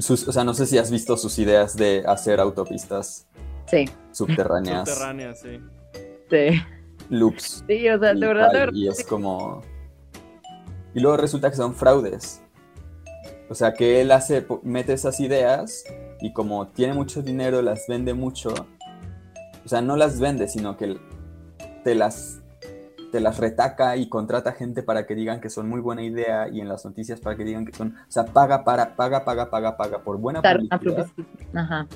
[0.00, 3.26] Sus- o sea, no sé si has visto sus ideas de hacer autopistas
[3.66, 5.60] Sí, subterráneas, Subterránea, sí.
[6.30, 6.60] sí.
[7.08, 7.64] loops.
[7.66, 8.72] Sí, o sea, y de verdad, tal, verdad.
[8.74, 9.62] y es como...
[10.94, 12.42] Y luego resulta que son fraudes.
[13.48, 15.84] O sea, que él hace, mete esas ideas
[16.20, 18.54] y como tiene mucho dinero, las vende mucho.
[19.64, 20.98] O sea, no las vende, sino que
[21.84, 22.40] te las,
[23.12, 26.60] te las retaca y contrata gente para que digan que son muy buena idea y
[26.60, 27.94] en las noticias para que digan que son...
[28.08, 31.06] O sea, paga, para, paga, paga, paga, paga por buena publicidad.
[31.54, 31.86] Ajá.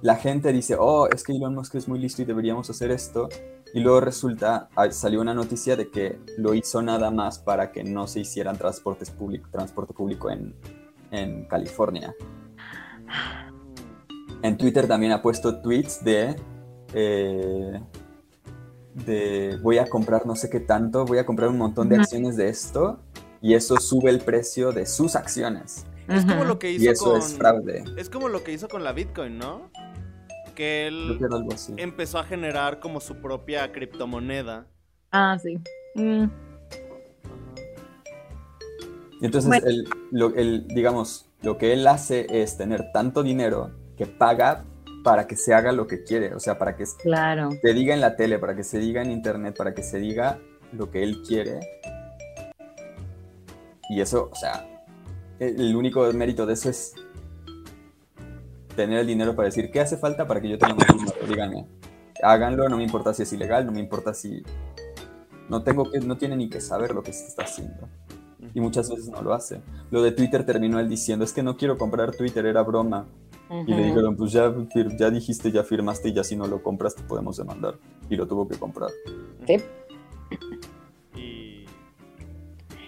[0.00, 3.28] La gente dice, oh, es que Elon Musk es muy listo y deberíamos hacer esto.
[3.74, 8.06] Y luego resulta, salió una noticia de que lo hizo nada más para que no
[8.06, 10.54] se hicieran transportes público, transporte público en,
[11.10, 12.14] en California.
[14.42, 16.36] En Twitter también ha puesto tweets de,
[16.94, 17.80] eh,
[18.94, 22.36] de voy a comprar no sé qué tanto, voy a comprar un montón de acciones
[22.36, 23.00] de esto
[23.40, 25.84] y eso sube el precio de sus acciones.
[26.08, 27.18] Es como lo que Y hizo eso con.
[27.18, 27.84] es fraude.
[27.96, 29.70] Es como lo que hizo con la Bitcoin, ¿no?
[30.58, 31.72] Que él que era algo así.
[31.76, 34.66] empezó a generar como su propia criptomoneda.
[35.12, 35.60] Ah, sí.
[35.94, 36.24] Mm,
[39.22, 39.66] entonces, Bueno.
[39.66, 44.64] el, lo- el, digamos, lo que él hace es tener tanto dinero que paga
[45.04, 47.50] para que se haga lo que quiere, o sea, para que claro.
[47.62, 50.38] se diga en la tele, para que se diga en internet, para que se diga
[50.72, 51.60] lo que él quiere.
[53.90, 54.66] Y eso, o sea,
[55.38, 56.94] el único mérito de eso es
[58.78, 61.26] tener el dinero para decir, ¿qué hace falta para que yo tenga más dinero?
[61.28, 61.66] Díganme.
[62.22, 64.42] Háganlo, no me importa si es ilegal, no me importa si...
[65.48, 67.88] No tengo que, no tiene ni que saber lo que se está haciendo.
[68.54, 69.60] Y muchas veces no lo hace.
[69.90, 73.06] Lo de Twitter terminó él diciendo, es que no quiero comprar Twitter, era broma.
[73.66, 74.54] Y le dijeron, pues ya,
[74.96, 77.74] ya dijiste, ya firmaste y ya si no lo compras te podemos demandar.
[78.08, 78.90] Y lo tuvo que comprar.
[79.46, 79.56] Sí.
[81.16, 81.64] Y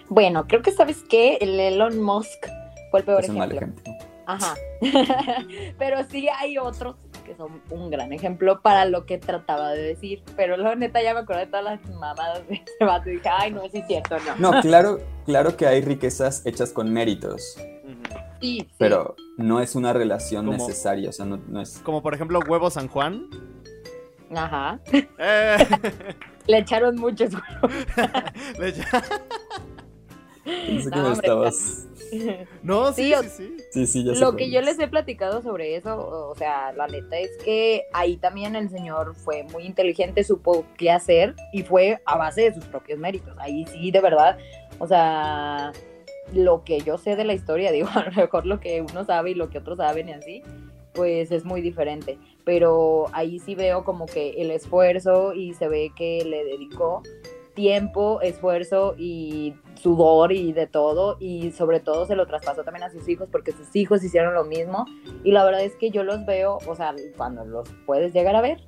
[0.07, 2.47] Bueno, creo que sabes que el Elon Musk
[2.91, 3.81] fue el peor es un mal ejemplo.
[3.81, 4.00] ejemplo.
[4.25, 4.55] Ajá.
[5.77, 6.95] Pero sí hay otros
[7.25, 10.23] que son un gran ejemplo para lo que trataba de decir.
[10.35, 13.29] Pero la neta ya me acordé de todas las mamadas de ese vato y dije,
[13.29, 14.51] ay, no, sí es cierto, no.
[14.51, 17.57] No, claro, claro que hay riquezas hechas con méritos.
[18.41, 18.67] Sí, sí.
[18.79, 21.77] pero no es una relación Como- necesaria, o sea, no, no es...
[21.83, 23.27] como por ejemplo Huevo San Juan.
[24.35, 24.79] Ajá.
[25.19, 25.57] Eh,
[26.47, 27.29] Le echaron muchos.
[28.59, 29.03] le echa-
[30.43, 31.87] Pensé que No, me hombre, estabas...
[32.63, 33.57] no, sí, Sí, o- sí, sí.
[33.71, 34.65] Sí, sí, ya sé Lo que yo es.
[34.65, 35.97] les he platicado sobre eso,
[36.29, 40.91] o sea, la neta es que ahí también el señor fue muy inteligente, supo qué
[40.91, 43.33] hacer y fue a base de sus propios méritos.
[43.39, 44.37] Ahí sí, de verdad,
[44.79, 45.71] o sea,
[46.33, 49.31] lo que yo sé de la historia, digo, a lo mejor lo que uno sabe
[49.31, 50.43] y lo que otros saben y así,
[50.93, 52.17] pues es muy diferente.
[52.43, 57.03] Pero ahí sí veo como que el esfuerzo y se ve que le dedicó
[57.53, 62.89] tiempo, esfuerzo y sudor y de todo y sobre todo se lo traspasó también a
[62.89, 64.85] sus hijos porque sus hijos hicieron lo mismo
[65.23, 68.41] y la verdad es que yo los veo, o sea, cuando los puedes llegar a
[68.41, 68.61] ver,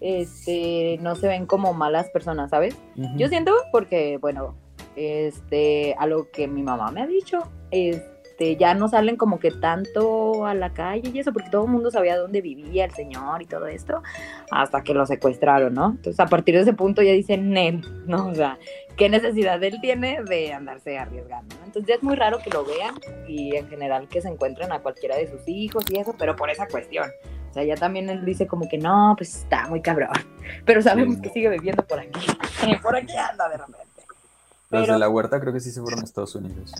[0.00, 2.76] este, no se ven como malas personas, ¿sabes?
[3.16, 4.54] Yo siento porque, bueno,
[4.96, 7.38] este, a lo que mi mamá me ha dicho,
[7.70, 11.70] este, ya no salen como que tanto a la calle y eso, porque todo el
[11.70, 14.02] mundo sabía dónde vivía el señor y todo esto,
[14.50, 15.90] hasta que lo secuestraron, ¿no?
[15.90, 18.28] Entonces, a partir de ese punto ya dicen, Nel, ¿no?
[18.28, 18.58] O sea,
[18.96, 21.56] ¿qué necesidad él tiene de andarse arriesgando?
[21.56, 21.66] ¿no?
[21.66, 22.94] Entonces, ya es muy raro que lo vean
[23.26, 26.50] y en general que se encuentren a cualquiera de sus hijos y eso, pero por
[26.50, 27.10] esa cuestión.
[27.50, 30.10] O sea, ya también él dice como que no, pues está muy cabrón.
[30.66, 32.26] Pero sabemos que sigue viviendo por aquí.
[32.82, 33.88] por aquí anda de repente.
[34.70, 36.74] Los de la huerta creo que sí se fueron a Estados Unidos.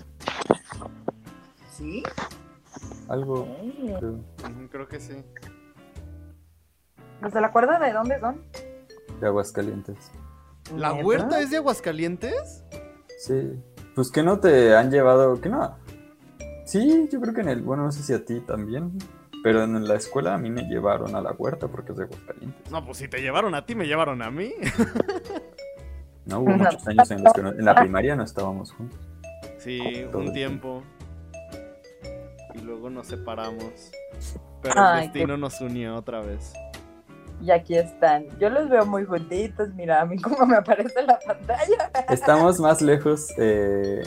[1.78, 2.02] ¿Sí?
[3.08, 3.46] Algo,
[4.70, 4.88] creo.
[4.88, 5.22] Que sí.
[7.20, 8.42] ¿No se la acuerda de dónde son?
[9.20, 10.10] De Aguascalientes.
[10.76, 11.06] ¿La ¿Neta?
[11.06, 12.64] huerta es de Aguascalientes?
[13.20, 13.62] Sí.
[13.94, 15.76] Pues que no te han llevado, que no.
[16.66, 18.98] Sí, yo creo que en el, bueno, no sé si a ti también,
[19.44, 22.70] pero en la escuela a mí me llevaron a la huerta porque es de Aguascalientes.
[22.72, 24.52] No, pues si te llevaron a ti, me llevaron a mí.
[26.26, 28.98] No hubo muchos años en los que no- en la primaria no estábamos juntos.
[29.58, 29.80] Sí,
[30.12, 30.82] Todo un el tiempo.
[32.58, 33.90] Y luego nos separamos.
[34.62, 36.52] Pero Ay, el destino nos unió otra vez.
[37.40, 38.26] Y aquí están.
[38.40, 39.68] Yo los veo muy juntitos.
[39.74, 41.90] Mira, a mí como me aparece en la pantalla.
[42.10, 44.02] Estamos más lejos eh,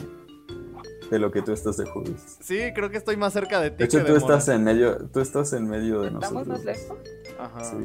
[1.09, 2.37] de lo que tú estás de Judis.
[2.41, 3.77] Sí, creo que estoy más cerca de ti.
[3.77, 6.47] De hecho, que tú de estás en medio, tú estás en medio de ¿Estamos nosotros.
[6.57, 6.97] más lejos?
[7.39, 7.63] Ajá.
[7.63, 7.77] Sí,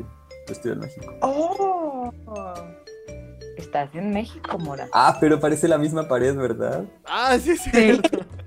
[0.49, 1.15] yo estoy en México.
[1.23, 2.13] ¡Oh!
[3.57, 4.89] Estás en México, Mora.
[4.93, 6.85] Ah, pero parece la misma pared, ¿verdad?
[7.05, 7.71] Ah, sí, sí.
[7.73, 8.01] Sí.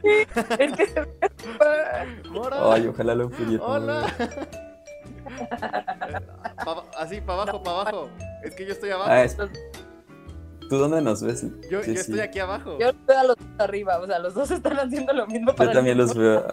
[0.59, 1.28] es que se ve-
[2.29, 2.73] Mora.
[2.73, 3.63] Ay, ojalá lo pudiera.
[3.63, 4.05] Hola.
[6.65, 8.09] Pa- así, para abajo, para abajo.
[8.43, 9.09] Es que yo estoy abajo.
[9.11, 9.37] Ah, es-
[10.69, 11.41] ¿Tú dónde nos ves?
[11.69, 12.11] yo Sí, yo sí.
[12.11, 12.77] estoy aquí abajo.
[12.79, 15.53] Yo los veo a los dos arriba, o sea, los dos están haciendo lo mismo
[15.55, 16.47] para Yo el también los mismo- veo.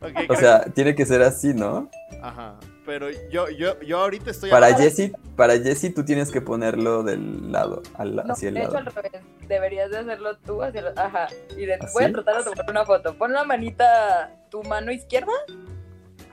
[0.00, 1.88] Ok, O sea, tiene que ser así, ¿no?
[2.22, 2.56] Ajá.
[2.86, 4.74] Pero yo, yo, yo ahorita estoy Para.
[4.74, 8.72] Jesse, para Jesse tú tienes que ponerlo del lado, al, No, hacia el de hecho
[8.74, 8.90] lado.
[8.90, 9.22] al revés.
[9.48, 10.98] Deberías de hacerlo tú hacia el...
[10.98, 11.28] Ajá.
[11.56, 11.74] Y de...
[11.74, 11.92] ¿Así?
[11.94, 13.14] voy a tratar de tomar una foto.
[13.16, 15.32] Pon la manita, tu mano izquierda,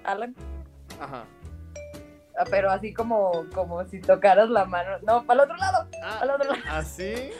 [0.03, 0.35] Alan.
[0.99, 1.23] Ajá.
[2.37, 4.97] Ah, Pero así como, como si tocaras la mano.
[5.05, 5.87] No, para el otro lado.
[5.91, 6.63] Para el Ah, otro lado.
[6.69, 7.31] así.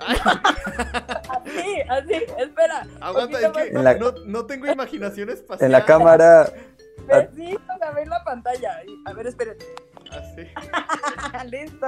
[0.00, 2.14] Así, así.
[2.38, 2.86] Espera.
[3.02, 5.66] aguanta, es que la- no, no tengo imaginación espacial.
[5.66, 6.50] En la cámara,
[7.10, 8.82] Besito, a ver la pantalla.
[9.06, 9.56] A ver, esperen.
[10.10, 10.46] Así.
[11.50, 11.86] Listo.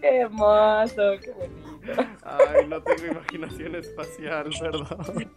[0.00, 2.02] Qué hermoso, qué bonito.
[2.22, 5.32] Ay, no tengo imaginación espacial, perdón.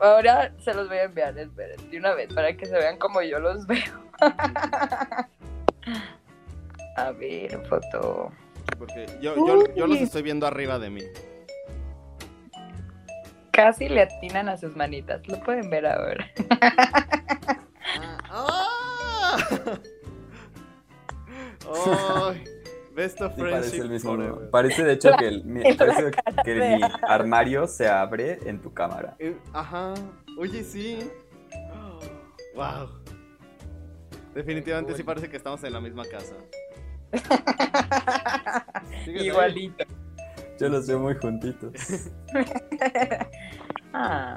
[0.00, 3.22] Ahora se los voy a enviar, esperen, de una vez, para que se vean como
[3.22, 4.04] yo los veo.
[6.96, 8.32] A ver, foto.
[8.78, 11.02] Porque yo, yo, yo los estoy viendo arriba de mí.
[13.56, 15.26] Casi le atinan a sus manitas.
[15.28, 16.30] Lo pueden ver ahora.
[18.30, 19.38] ¡Ah!
[22.28, 22.44] ¡Ay!
[22.94, 24.12] Best of sí parece el mismo.
[24.12, 24.50] forever.
[24.50, 28.38] Parece de hecho que, el, mi, La parece cara que de mi armario se abre
[28.44, 29.16] en tu cámara.
[29.18, 29.94] Eh, Ajá.
[30.38, 31.10] Oye, sí.
[32.54, 32.90] Wow.
[34.34, 36.34] Definitivamente sí parece que estamos en la misma casa.
[39.06, 39.84] Igualito.
[40.58, 41.72] Yo los veo muy juntitos.
[43.98, 44.36] Ah,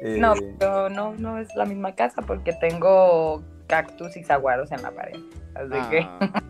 [0.00, 4.82] Eh, no, pero no, no es la misma casa porque tengo cactus y saguaros en
[4.82, 5.20] la pared.
[5.54, 6.42] Así que Ah,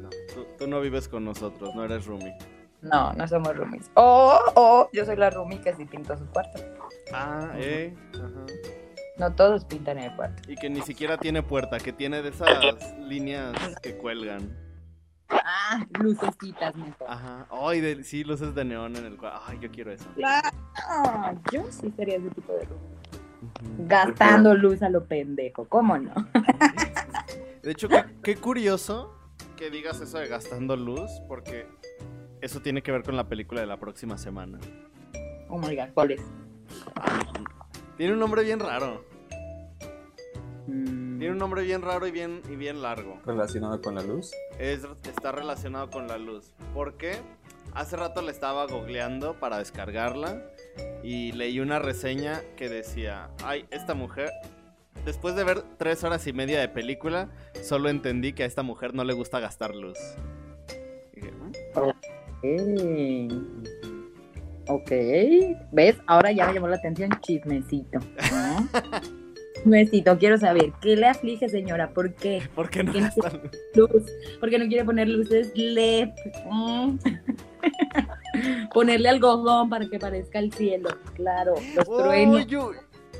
[0.00, 2.34] no, tú, tú no vives con nosotros, no eres roomie.
[2.80, 3.90] No, no somos roomies.
[3.94, 6.58] Oh, oh, yo soy la roomie que sí pintó su cuarto.
[7.12, 7.94] Ah, eh.
[8.14, 8.46] Ajá.
[9.18, 10.42] No todos pintan el cuarto.
[10.50, 14.56] Y que ni siquiera tiene puerta, que tiene de esas líneas que cuelgan.
[15.28, 17.08] Ah, lucecitas mejor.
[17.10, 17.46] Ajá.
[17.50, 19.40] Ay, de- sí, luces de neón en el cuarto.
[19.46, 20.06] Ay, yo quiero eso.
[20.88, 23.86] Ah, yo sí sería ese tipo de roomie.
[23.88, 26.12] Gastando luz a lo pendejo, ¿cómo no?
[27.62, 29.12] De hecho, qué, qué curioso
[29.56, 31.66] que digas eso de gastando luz, porque
[32.40, 34.58] eso tiene que ver con la película de la próxima semana.
[35.48, 36.22] Oh my god, ¿cuál es?
[37.96, 39.04] Tiene un nombre bien raro.
[40.66, 43.18] Mm, Tiene un nombre bien raro y bien, y bien largo.
[43.26, 44.30] Relacionado con la luz.
[44.60, 46.52] Es, está relacionado con la luz.
[46.72, 47.16] ¿Por qué?
[47.74, 50.40] Hace rato la estaba googleando para descargarla
[51.02, 54.30] y leí una reseña que decía, ay, esta mujer,
[55.04, 57.28] después de ver tres horas y media de película,
[57.60, 59.98] solo entendí que a esta mujer no le gusta gastar luz.
[61.12, 61.50] Dije, "Mm".
[61.74, 61.96] Ok.
[64.68, 64.90] Ok.
[65.72, 65.96] ¿Ves?
[66.06, 67.98] Ahora ya me llamó la atención chismecito.
[68.30, 68.68] ¿no?
[69.56, 71.90] Chismecito, quiero saber, ¿qué le aflige, señora?
[71.90, 72.42] ¿Por qué?
[72.54, 73.50] ¿Por qué no ¿Quién gasta luz?
[73.74, 74.02] Luz.
[74.40, 76.08] ¿Por qué no quiere poner luces LED?
[76.50, 76.98] Mm.
[78.72, 80.90] Ponerle algodón para que parezca el cielo.
[81.14, 82.46] Claro, los Oh, truenos.
[82.46, 82.72] yo-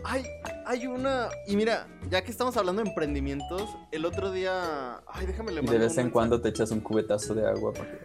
[0.05, 0.23] Hay,
[0.67, 1.29] hay una...
[1.49, 5.01] Y mira, ya que estamos hablando de emprendimientos, el otro día...
[5.09, 7.73] Ay, déjame le Y de mando vez en cuando te echas un cubetazo de agua
[7.73, 7.99] para que...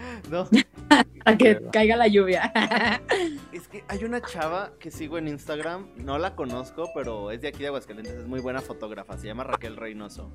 [0.30, 0.48] No,
[1.24, 2.52] Para que caiga la lluvia.
[3.52, 7.48] Es que hay una chava que sigo en Instagram, no la conozco, pero es de
[7.48, 10.30] aquí de Aguascalientes, es muy buena fotógrafa, se llama Raquel Reynoso.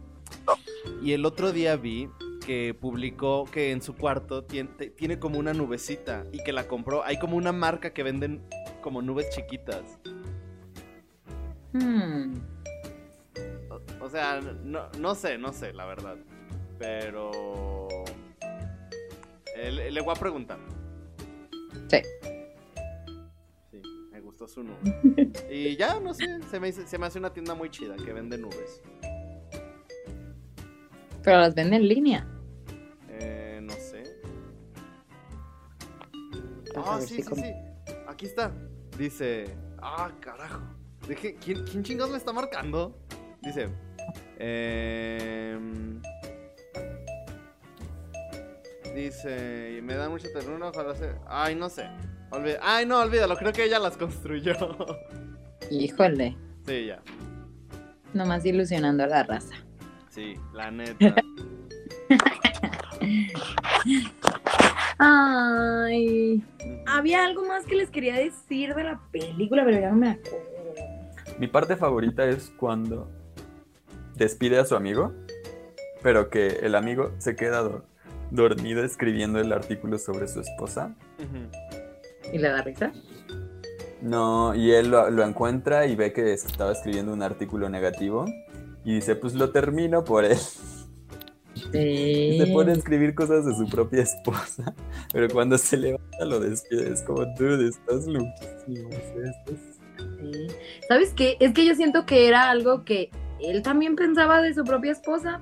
[1.02, 2.10] Y el otro día vi
[2.46, 7.04] que publicó que en su cuarto tiene, tiene como una nubecita y que la compró.
[7.04, 8.44] Hay como una marca que venden
[8.82, 9.98] como nubes chiquitas.
[11.74, 12.36] Hmm.
[13.70, 16.18] O, o sea, no, no sé, no sé, la verdad.
[16.78, 17.85] Pero...
[19.56, 20.60] eh, le, le voy a preguntar.
[21.90, 21.98] Sí.
[23.72, 23.82] Sí,
[24.12, 24.78] me gustó su nube.
[25.52, 28.14] Y ya, no sé, se me, hizo- se me hace una tienda muy chida que
[28.14, 28.82] vende nubes.
[31.24, 32.28] Pero las venden en línea.
[33.10, 34.04] Eh, no sé.
[36.76, 37.54] Ah, sí, si sí, sí.
[38.08, 38.52] Aquí está.
[38.98, 39.46] Dice.
[39.80, 40.62] Ah, carajo.
[41.08, 42.98] Deje, ¿quién, ¿Quién chingados me está marcando?
[43.42, 43.70] Dice.
[44.38, 46.02] em,
[48.96, 49.80] dice.
[49.84, 50.70] Me da mucha ternura.
[50.70, 51.12] Ojalá se.
[51.28, 51.88] Ay, no sé.
[52.62, 53.36] Ay, no, olvídalo.
[53.38, 54.54] Creo que ella las construyó.
[55.70, 56.36] Híjole.
[56.66, 57.02] sí, ya.
[58.14, 59.56] Nomás ilusionando a la raza.
[60.10, 61.16] Sí, la neta.
[64.98, 66.44] Ay.
[66.88, 70.46] Había algo más que les quería decir de la película, pero ya no me acuerdo.
[71.40, 73.10] Mi parte favorita es cuando
[74.16, 75.14] despide a su amigo,
[76.02, 77.84] pero que el amigo se queda do-
[78.32, 80.94] dormido escribiendo el artículo sobre su esposa.
[82.32, 82.92] ¿Y le da risa?
[84.02, 88.26] No, y él lo, lo encuentra y ve que estaba escribiendo un artículo negativo
[88.84, 90.38] y dice, pues lo termino por él.
[91.74, 94.74] Y se pone a escribir cosas de su propia esposa,
[95.12, 96.92] pero cuando se levanta lo despide.
[96.92, 98.90] Es como, dude, estás loquísimo.
[100.20, 100.48] Sí.
[100.88, 101.38] ¿Sabes qué?
[101.40, 103.10] Es que yo siento que era algo que
[103.40, 105.42] él también pensaba de su propia esposa,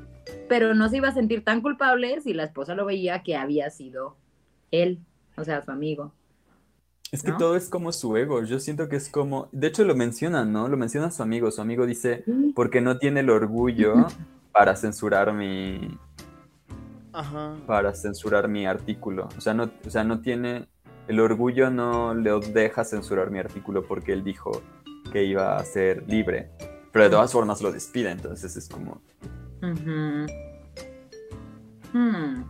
[0.49, 3.69] pero no se iba a sentir tan culpable si la esposa lo veía que había
[3.69, 4.15] sido
[4.71, 4.99] él,
[5.37, 6.13] o sea, su amigo.
[7.13, 7.37] Es que ¿No?
[7.37, 8.43] todo es como su ego.
[8.43, 9.47] Yo siento que es como.
[9.51, 10.67] De hecho, lo mencionan, ¿no?
[10.67, 11.51] Lo menciona su amigo.
[11.51, 12.23] Su amigo dice,
[12.55, 14.07] porque no tiene el orgullo
[14.51, 15.95] para censurar mi.
[17.11, 17.55] Ajá.
[17.67, 19.29] Para censurar mi artículo.
[19.37, 20.67] O sea, no, o sea, no tiene.
[21.07, 24.63] El orgullo no le deja censurar mi artículo porque él dijo
[25.11, 26.49] que iba a ser libre.
[26.91, 29.03] Pero de todas formas lo despide, entonces es como.
[29.63, 30.25] Ujú.
[31.93, 32.43] Hmm.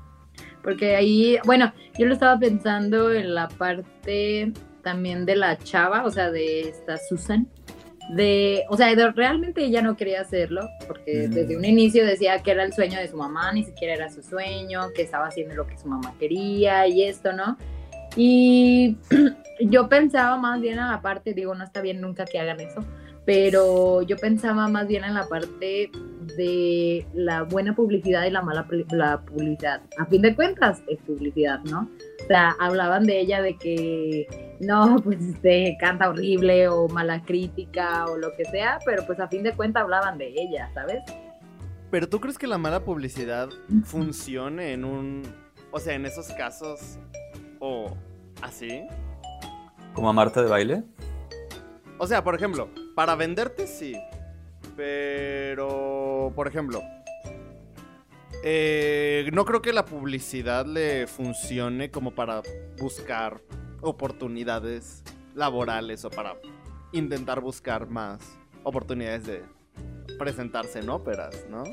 [0.63, 4.51] Porque ahí, bueno, yo lo estaba pensando en la parte
[4.81, 7.47] también de la chava, o sea, de esta Susan.
[8.15, 11.31] De, o sea, de- realmente ella no quería hacerlo, porque Mm.
[11.31, 14.21] desde un inicio decía que era el sueño de su mamá, ni siquiera era su
[14.23, 17.57] sueño, que estaba haciendo lo que su mamá quería y esto, ¿no?
[18.17, 18.97] Y
[19.61, 22.83] yo pensaba más bien en la parte, digo, no está bien nunca que hagan eso,
[23.25, 25.89] pero yo pensaba más bien en la parte
[26.23, 29.81] de la buena publicidad y la mala la publicidad.
[29.97, 31.89] A fin de cuentas, es publicidad, ¿no?
[32.23, 38.05] O sea, hablaban de ella de que no, pues este, canta horrible o mala crítica
[38.05, 41.03] o lo que sea, pero pues a fin de cuentas hablaban de ella, ¿sabes?
[41.93, 43.49] Pero tú crees que la mala publicidad
[43.83, 45.21] funcione en un.
[45.69, 46.97] O sea, en esos casos.
[47.59, 47.95] O
[48.41, 48.83] así.
[49.93, 50.83] Como a Marta de baile.
[51.99, 53.95] O sea, por ejemplo, para venderte sí.
[54.75, 56.31] Pero.
[56.35, 56.81] Por ejemplo.
[58.45, 62.41] Eh, no creo que la publicidad le funcione como para
[62.77, 63.41] buscar
[63.81, 65.01] oportunidades
[65.33, 66.35] laborales o para
[66.91, 68.19] intentar buscar más
[68.63, 69.43] oportunidades de
[70.17, 71.63] presentarse en óperas, ¿no?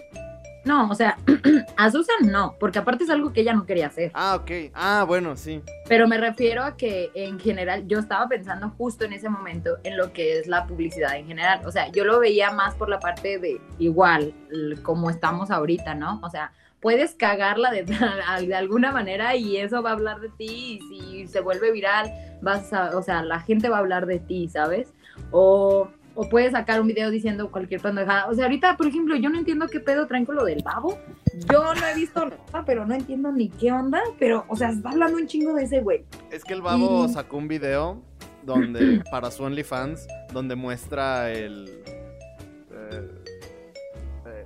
[0.65, 1.17] No, o sea,
[1.77, 4.11] a Susan no, porque aparte es algo que ella no quería hacer.
[4.15, 4.51] Ah, ok.
[4.75, 5.63] Ah, bueno, sí.
[5.89, 9.97] Pero me refiero a que en general yo estaba pensando justo en ese momento en
[9.97, 11.63] lo que es la publicidad en general.
[11.67, 14.35] O sea, yo lo veía más por la parte de igual,
[14.83, 16.21] como estamos ahorita, ¿no?
[16.23, 17.85] O sea, puedes cagarla de,
[18.47, 22.11] de alguna manera y eso va a hablar de ti y si se vuelve viral,
[22.43, 24.93] vas a, o sea, la gente va a hablar de ti, ¿sabes?
[25.31, 25.91] O
[26.21, 28.29] o puedes sacar un video diciendo cualquier pendejada.
[28.29, 30.99] O sea, ahorita, por ejemplo, yo no entiendo qué pedo traen con lo del babo.
[31.51, 34.03] Yo no he visto nada, pero no entiendo ni qué onda.
[34.19, 36.05] Pero, o sea, está hablando un chingo de ese güey.
[36.31, 38.03] Es que el babo sacó un video
[38.43, 41.71] donde, para su OnlyFans, donde muestra el.
[42.71, 43.09] Eh,
[44.27, 44.45] eh,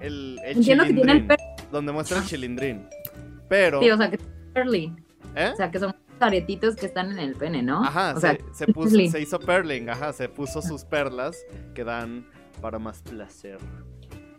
[0.00, 1.28] el, el Entiendo que tiene el.
[1.70, 2.88] Donde muestra el chilindrín.
[3.48, 3.80] Pero.
[3.80, 4.22] Sí, o sea, que es
[5.36, 5.50] ¿Eh?
[5.52, 7.84] O sea, que son aretitos que están en el pene, ¿no?
[7.84, 11.36] Ajá, o se, se, puso, se hizo perling, ajá, se puso sus perlas
[11.74, 12.26] que dan
[12.60, 13.58] para más placer.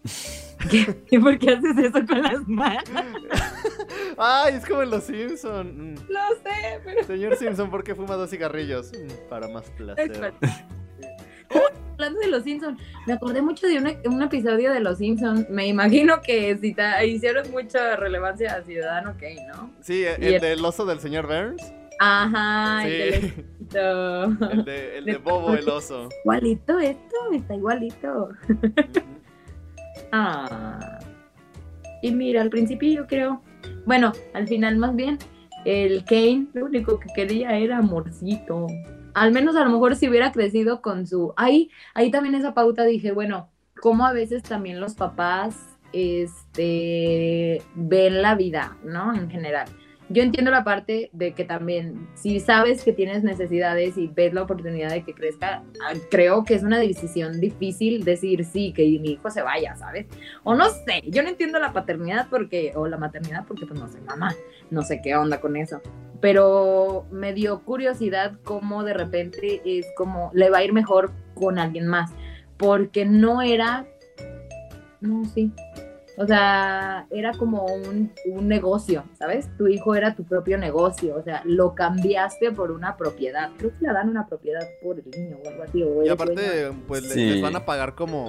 [1.11, 2.83] ¿Y por qué haces eso con las manos?
[4.17, 5.95] Ay, es como en Los Simpson.
[6.07, 7.03] Lo sé, pero...
[7.03, 8.91] Señor Simpson, ¿por qué fuma dos cigarrillos?
[8.91, 10.33] Mm, para más placer.
[11.93, 15.49] hablando de Los Simpsons, me acordé mucho de un, episodio de Los Simpsons.
[15.49, 16.75] Me imagino que si
[17.07, 19.71] hicieron mucha relevancia a Ciudadano Kane, ¿no?
[19.81, 21.73] Sí, el, del oso del señor Burns.
[21.99, 22.89] Ajá, sí.
[23.73, 26.09] el, de, el de Bobo el oso.
[26.23, 28.29] Igualito esto, está igualito.
[30.11, 30.99] ah.
[32.01, 33.41] Y mira, al principio yo creo,
[33.85, 35.17] bueno, al final más bien,
[35.63, 38.67] el Kane lo único que quería era amorcito
[39.13, 41.33] al menos a lo mejor si hubiera crecido con su...
[41.35, 43.49] Ahí, ahí también esa pauta dije, bueno,
[43.81, 49.13] como a veces también los papás este, ven la vida, ¿no?
[49.13, 49.67] En general.
[50.13, 54.43] Yo entiendo la parte de que también, si sabes que tienes necesidades y ves la
[54.43, 59.13] oportunidad de que crezca, ah, creo que es una decisión difícil decir sí, que mi
[59.13, 60.05] hijo se vaya, ¿sabes?
[60.43, 63.89] O no sé, yo no entiendo la paternidad porque, o la maternidad porque pues no
[63.89, 64.35] soy mamá,
[64.69, 65.81] no sé qué onda con eso
[66.23, 71.59] pero me dio curiosidad cómo de repente es como le va a ir mejor con
[71.59, 72.11] alguien más,
[72.55, 73.85] porque no era,
[75.01, 75.51] no, sí,
[76.17, 78.11] o sea, era como un,
[78.47, 79.49] negocio, ¿sabes?
[79.57, 83.51] Tu hijo era tu propio negocio, o sea, lo cambiaste por una propiedad.
[83.57, 85.83] Creo que le dan una propiedad por el niño o algo así.
[86.05, 88.27] y aparte, pues les van a pagar como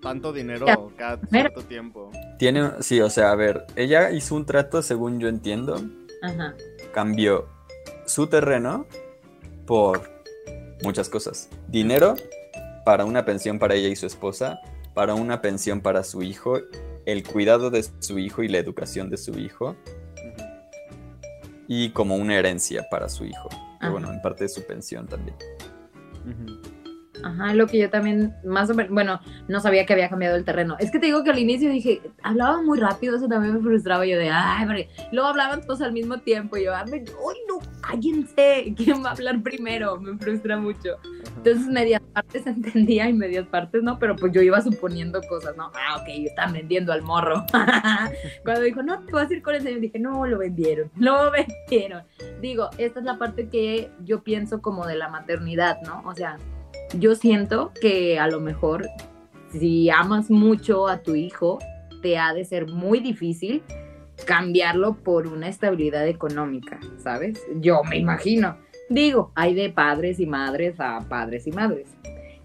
[0.00, 2.10] tanto dinero cada cierto tiempo.
[2.38, 5.80] Tiene, sí, o sea, a ver, ella hizo un trato, según yo entiendo,
[6.22, 6.54] Ajá
[6.96, 7.46] cambió
[8.06, 8.86] su terreno
[9.66, 10.10] por
[10.82, 11.50] muchas cosas.
[11.68, 12.14] Dinero
[12.86, 14.60] para una pensión para ella y su esposa,
[14.94, 16.58] para una pensión para su hijo,
[17.06, 19.76] el cuidado de su hijo y la educación de su hijo,
[21.68, 23.48] y como una herencia para su hijo,
[23.80, 25.36] que bueno, en parte de su pensión también.
[27.22, 30.44] Ajá, lo que yo también, más o menos, bueno, no sabía que había cambiado el
[30.44, 30.76] terreno.
[30.78, 34.04] Es que te digo que al inicio dije, hablaba muy rápido, eso también me frustraba.
[34.06, 36.56] Yo de, ay, pero luego hablaban todos al mismo tiempo.
[36.56, 37.04] Y yo, ay,
[37.48, 39.98] no, cállense, ¿quién va a hablar primero?
[39.98, 40.98] Me frustra mucho.
[41.36, 45.70] Entonces, medias partes entendía y medias partes no, pero pues yo iba suponiendo cosas, ¿no?
[45.74, 47.44] Ah, ok, están vendiendo al morro.
[48.44, 51.30] Cuando dijo, no, te vas a ir con ese, yo dije, no, lo vendieron, lo
[51.30, 52.02] vendieron.
[52.40, 56.02] Digo, esta es la parte que yo pienso como de la maternidad, ¿no?
[56.06, 56.36] O sea,
[56.98, 58.88] yo siento que a lo mejor
[59.50, 61.58] si amas mucho a tu hijo,
[62.02, 63.62] te ha de ser muy difícil
[64.24, 67.40] cambiarlo por una estabilidad económica, ¿sabes?
[67.56, 68.56] Yo me imagino.
[68.88, 71.88] Digo, hay de padres y madres a padres y madres.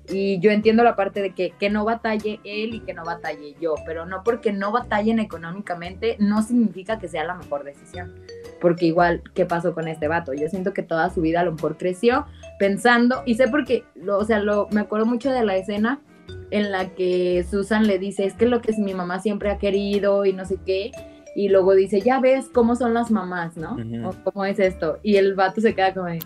[0.10, 3.56] Y yo entiendo la parte de que, que no batalle él y que no batalle
[3.62, 8.14] yo, pero no porque no batallen económicamente, no significa que sea la mejor decisión.
[8.60, 10.34] Porque igual, ¿qué pasó con este vato?
[10.34, 12.26] Yo siento que toda su vida a lo mejor creció
[12.60, 16.02] pensando, y sé porque, lo, o sea, lo, me acuerdo mucho de la escena
[16.50, 20.26] en la que Susan le dice, es que lo que mi mamá siempre ha querido
[20.26, 20.92] y no sé qué,
[21.36, 23.78] y luego dice, ya ves cómo son las mamás, ¿no?
[24.08, 25.00] o cómo es esto.
[25.02, 26.20] Y el vato se queda como de...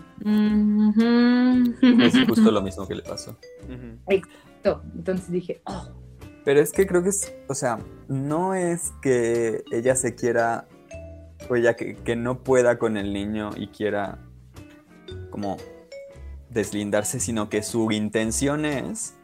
[2.04, 3.36] Es justo lo mismo que le pasó.
[4.08, 4.82] Exacto.
[4.96, 5.88] Entonces dije, oh.
[6.44, 7.78] Pero es que creo que es, o sea,
[8.08, 10.66] no es que ella se quiera,
[11.48, 14.18] o ella que, que no pueda con el niño y quiera
[15.30, 15.56] como
[16.50, 19.14] deslindarse, sino que su intención es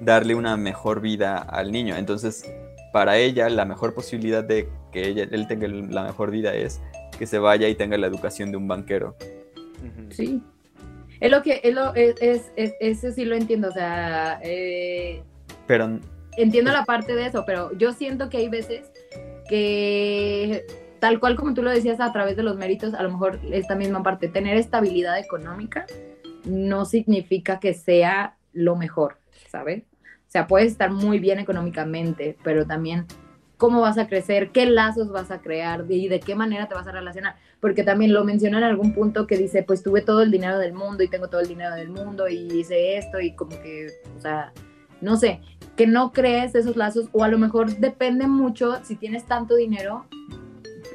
[0.00, 1.96] darle una mejor vida al niño.
[1.96, 2.44] Entonces,
[2.92, 6.80] para ella, la mejor posibilidad de que ella, él tenga la mejor vida es
[7.18, 9.16] que se vaya y tenga la educación de un banquero.
[10.10, 10.42] Sí.
[11.20, 15.22] Es lo que, es lo, es, es, eso sí lo entiendo, o sea, eh,
[15.66, 15.98] pero...
[16.36, 18.90] Entiendo la parte de eso, pero yo siento que hay veces
[19.48, 20.64] que
[20.98, 23.74] tal cual como tú lo decías a través de los méritos, a lo mejor esta
[23.74, 25.84] misma parte, tener estabilidad económica
[26.44, 29.82] no significa que sea lo mejor, ¿sabes?
[30.02, 33.06] O sea, puedes estar muy bien económicamente, pero también
[33.62, 36.88] cómo vas a crecer, qué lazos vas a crear y de qué manera te vas
[36.88, 37.36] a relacionar.
[37.60, 40.72] Porque también lo menciona en algún punto que dice, pues tuve todo el dinero del
[40.72, 43.86] mundo y tengo todo el dinero del mundo y hice esto y como que,
[44.18, 44.52] o sea,
[45.00, 45.42] no sé,
[45.76, 50.06] que no crees esos lazos o a lo mejor depende mucho si tienes tanto dinero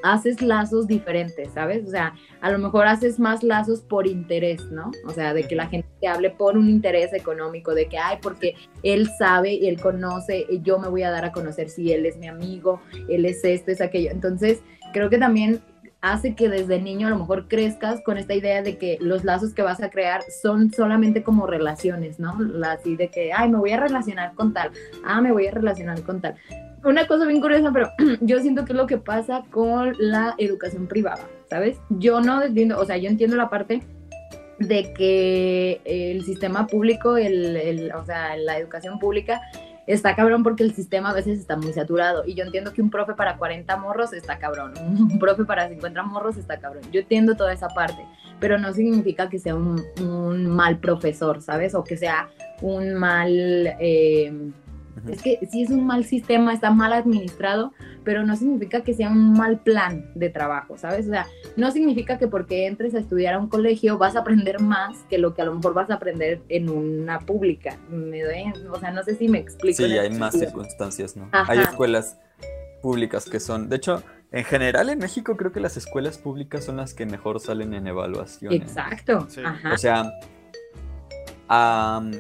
[0.03, 1.85] haces lazos diferentes, ¿sabes?
[1.87, 4.91] O sea, a lo mejor haces más lazos por interés, ¿no?
[5.05, 8.17] O sea, de que la gente te hable por un interés económico, de que, ay,
[8.21, 11.91] porque él sabe y él conoce, y yo me voy a dar a conocer si
[11.91, 14.11] él es mi amigo, él es esto, es aquello.
[14.11, 14.61] Entonces,
[14.93, 15.61] creo que también
[16.01, 19.53] hace que desde niño a lo mejor crezcas con esta idea de que los lazos
[19.53, 22.37] que vas a crear son solamente como relaciones, ¿no?
[22.65, 24.71] Así de que, ay, me voy a relacionar con tal,
[25.03, 26.35] ah, me voy a relacionar con tal
[26.83, 27.91] una cosa bien curiosa, pero
[28.21, 31.77] yo siento que es lo que pasa con la educación privada, ¿sabes?
[31.89, 33.81] Yo no entiendo, o sea, yo entiendo la parte
[34.59, 39.41] de que el sistema público, el, o sea, la educación pública
[39.87, 42.23] está cabrón porque el sistema a veces está muy saturado.
[42.25, 46.03] Y yo entiendo que un profe para 40 morros está cabrón, un profe para 50
[46.03, 46.83] morros está cabrón.
[46.91, 48.05] Yo entiendo toda esa parte,
[48.39, 51.73] pero no significa que sea un, mal profesor, ¿sabes?
[51.73, 52.29] O que sea
[52.61, 53.75] un mal...
[53.79, 54.51] Eh,
[55.09, 59.09] es que sí es un mal sistema, está mal administrado, pero no significa que sea
[59.09, 61.07] un mal plan de trabajo, ¿sabes?
[61.07, 64.61] O sea, no significa que porque entres a estudiar a un colegio vas a aprender
[64.61, 67.77] más que lo que a lo mejor vas a aprender en una pública.
[67.89, 68.23] ¿Me
[68.69, 69.77] O sea, no sé si me explico.
[69.77, 71.29] Sí, hay más circunstancias, ¿no?
[71.31, 72.17] Hay escuelas
[72.81, 76.77] públicas que son, de hecho, en general en México creo que las escuelas públicas son
[76.77, 78.53] las que mejor salen en evaluación.
[78.53, 79.27] Exacto.
[79.73, 80.11] O sea,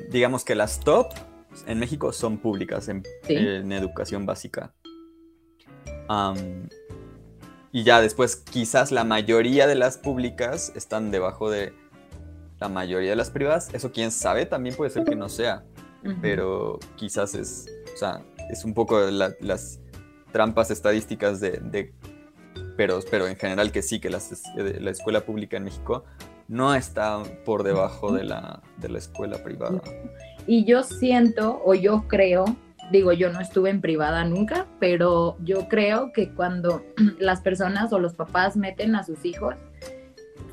[0.09, 1.07] digamos que las top
[1.65, 3.03] en México son públicas en,
[3.71, 4.73] educación básica.
[7.71, 11.73] y ya después quizás la mayoría de las públicas están debajo de
[12.59, 13.69] la mayoría de las privadas.
[13.73, 15.63] Eso quién sabe, también puede ser que no sea.
[16.21, 19.79] Pero quizás es, o sea, es un poco las
[20.31, 21.93] trampas estadísticas de,
[22.77, 26.05] pero, pero en general que sí, que la escuela pública en México
[26.47, 29.81] no está por debajo de la, de la escuela privada.
[30.47, 32.45] Y yo siento, o yo creo,
[32.91, 36.83] digo, yo no estuve en privada nunca, pero yo creo que cuando
[37.19, 39.55] las personas o los papás meten a sus hijos,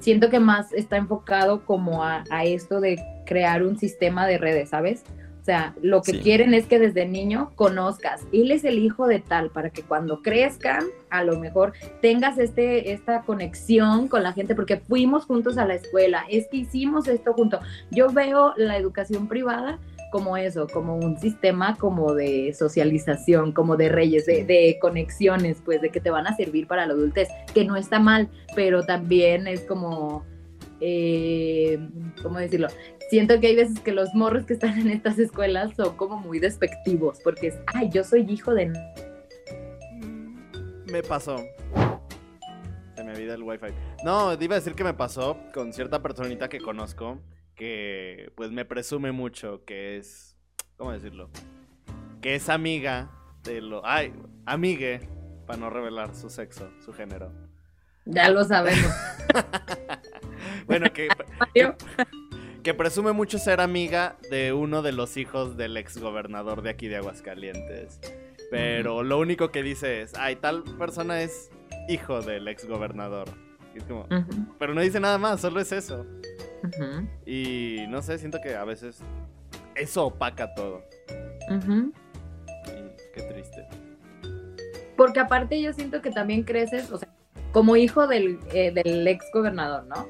[0.00, 4.70] siento que más está enfocado como a, a esto de crear un sistema de redes,
[4.70, 5.04] ¿sabes?
[5.44, 9.18] O sea, lo que quieren es que desde niño conozcas, él es el hijo de
[9.18, 14.54] tal, para que cuando crezcan, a lo mejor tengas este, esta conexión con la gente,
[14.54, 17.60] porque fuimos juntos a la escuela, es que hicimos esto juntos.
[17.90, 19.78] Yo veo la educación privada
[20.10, 25.90] como eso, como un sistema como de socialización, como de reyes, de, conexiones, pues de
[25.90, 29.60] que te van a servir para la adultez, que no está mal, pero también es
[29.60, 30.24] como,
[30.86, 31.78] eh,
[32.23, 32.69] ¿cómo decirlo?
[33.11, 36.39] siento que hay veces que los morros que están en estas escuelas son como muy
[36.39, 38.73] despectivos, porque es, ay, yo soy hijo de...
[40.86, 41.36] Me pasó.
[42.94, 43.69] Se me olvida el wifi.
[44.05, 47.20] No, iba a decir que me pasó con cierta personita que conozco,
[47.55, 50.36] que pues me presume mucho, que es,
[50.77, 51.31] ¿cómo decirlo?
[52.20, 53.11] Que es amiga
[53.43, 53.85] de lo...
[53.85, 54.12] Ay,
[54.47, 55.09] amigue,
[55.47, 57.32] para no revelar su sexo, su género.
[58.06, 58.93] Ya lo sabemos.
[60.66, 61.09] bueno, que,
[62.62, 66.89] que presume mucho ser amiga de uno de los hijos del ex gobernador de aquí
[66.89, 68.01] de Aguascalientes.
[68.51, 71.51] Pero lo único que dice es, ay, tal persona es
[71.89, 73.28] hijo del ex gobernador.
[74.59, 76.07] pero no dice nada más, solo es eso.
[77.27, 79.01] Y no sé, siento que a veces
[79.74, 80.82] eso opaca todo.
[83.12, 83.66] qué triste.
[84.97, 87.09] Porque aparte yo siento que también creces, o sea,
[87.53, 90.09] como hijo del, eh, del ex gobernador, ¿no?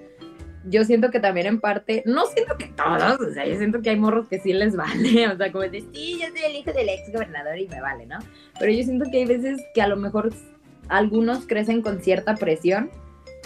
[0.66, 3.90] Yo siento que también en parte, no siento que todos, o sea, yo siento que
[3.90, 6.72] hay morros que sí les vale, o sea, como de, sí, yo soy el hijo
[6.72, 8.18] del ex gobernador y me vale, ¿no?
[8.58, 10.32] Pero yo siento que hay veces que a lo mejor
[10.88, 12.90] algunos crecen con cierta presión,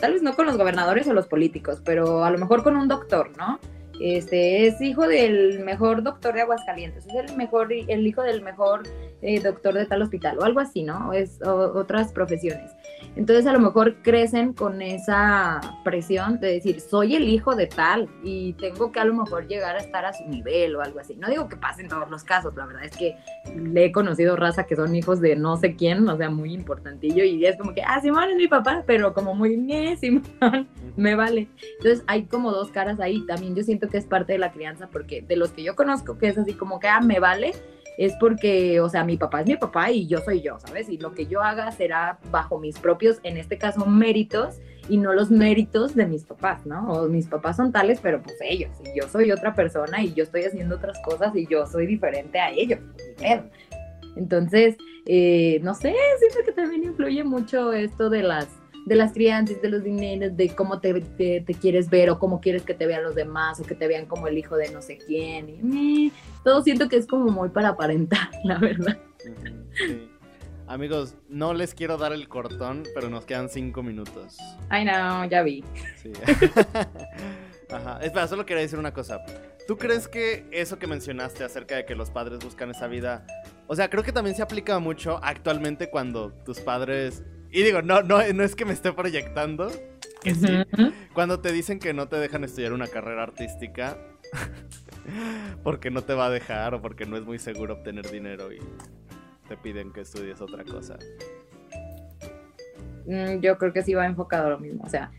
[0.00, 2.88] tal vez no con los gobernadores o los políticos, pero a lo mejor con un
[2.88, 3.58] doctor, ¿no?
[4.00, 8.84] Este es hijo del mejor doctor de Aguascalientes, es el mejor, el hijo del mejor
[9.22, 11.12] eh, doctor de tal hospital o algo así, ¿no?
[11.12, 12.70] Es otras profesiones.
[13.16, 18.08] Entonces a lo mejor crecen con esa presión de decir, soy el hijo de tal
[18.22, 21.16] y tengo que a lo mejor llegar a estar a su nivel o algo así.
[21.16, 23.16] No digo que pasen todos los casos, la verdad es que
[23.54, 27.24] le he conocido raza que son hijos de no sé quién, o sea, muy importantillo
[27.24, 31.14] y es como que, ah, Simón es mi papá, pero como muy, bien, Simón, me
[31.14, 31.48] vale.
[31.78, 33.24] Entonces hay como dos caras ahí.
[33.26, 36.18] También yo siento que es parte de la crianza porque de los que yo conozco
[36.18, 37.52] que es así como que, ah, me vale
[37.98, 40.88] es porque, o sea, mi papá es mi papá y yo soy yo, ¿sabes?
[40.88, 45.12] Y lo que yo haga será bajo mis propios, en este caso, méritos y no
[45.12, 46.88] los méritos de mis papás, ¿no?
[46.92, 50.22] O mis papás son tales, pero pues ellos, y yo soy otra persona y yo
[50.22, 52.78] estoy haciendo otras cosas y yo soy diferente a ellos.
[54.14, 54.76] Entonces,
[55.06, 58.46] eh, no sé, siento que también influye mucho esto de las
[58.88, 62.62] de las crianzas, de los dineros, de cómo te, te, quieres ver o cómo quieres
[62.62, 64.98] que te vean los demás o que te vean como el hijo de no sé
[64.98, 65.48] quién.
[65.50, 66.12] Y,
[66.42, 68.98] todo siento que es como muy para aparentar, la verdad.
[70.66, 74.36] Amigos, no les quiero dar el cortón, pero nos quedan cinco minutos.
[74.70, 75.62] Ay, no, ya vi.
[75.96, 76.12] Sí.
[77.70, 77.98] Ajá.
[78.02, 79.20] Espera, solo quería decir una cosa.
[79.66, 83.26] ¿Tú crees que eso que mencionaste acerca de que los padres buscan esa vida,
[83.66, 88.02] o sea, creo que también se aplica mucho actualmente cuando tus padres y digo, no,
[88.02, 89.70] no, no es que me esté proyectando,
[90.22, 90.46] que sí.
[91.14, 93.96] Cuando te dicen que no te dejan estudiar una carrera artística,
[95.62, 98.58] porque no te va a dejar o porque no es muy seguro obtener dinero y
[99.48, 100.98] te piden que estudies otra cosa.
[103.06, 105.10] Mm, yo creo que sí va enfocado a lo mismo, o sea,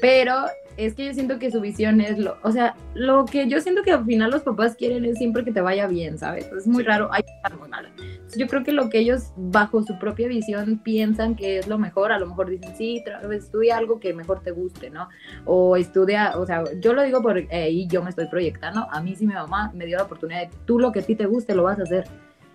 [0.00, 0.46] pero
[0.76, 3.82] es que yo siento que su visión es lo, o sea, lo que yo siento
[3.82, 6.50] que al final los papás quieren es siempre que te vaya bien, ¿sabes?
[6.58, 7.22] Es muy raro, hay
[7.56, 7.88] muy malo.
[8.36, 12.12] Yo creo que lo que ellos bajo su propia visión piensan que es lo mejor,
[12.12, 13.02] a lo mejor dicen, sí,
[13.32, 15.08] estudia algo que mejor te guste, ¿no?
[15.44, 19.14] O estudia, o sea, yo lo digo por ahí yo me estoy proyectando, a mí
[19.16, 21.54] sí mi mamá me dio la oportunidad de, tú lo que a ti te guste
[21.54, 22.04] lo vas a hacer.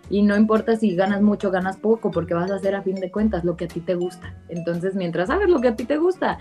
[0.09, 3.11] Y no importa si ganas mucho ganas poco, porque vas a hacer a fin de
[3.11, 4.33] cuentas lo que a ti te gusta.
[4.47, 6.37] Entonces, mientras sabes lo que a ti te gusta,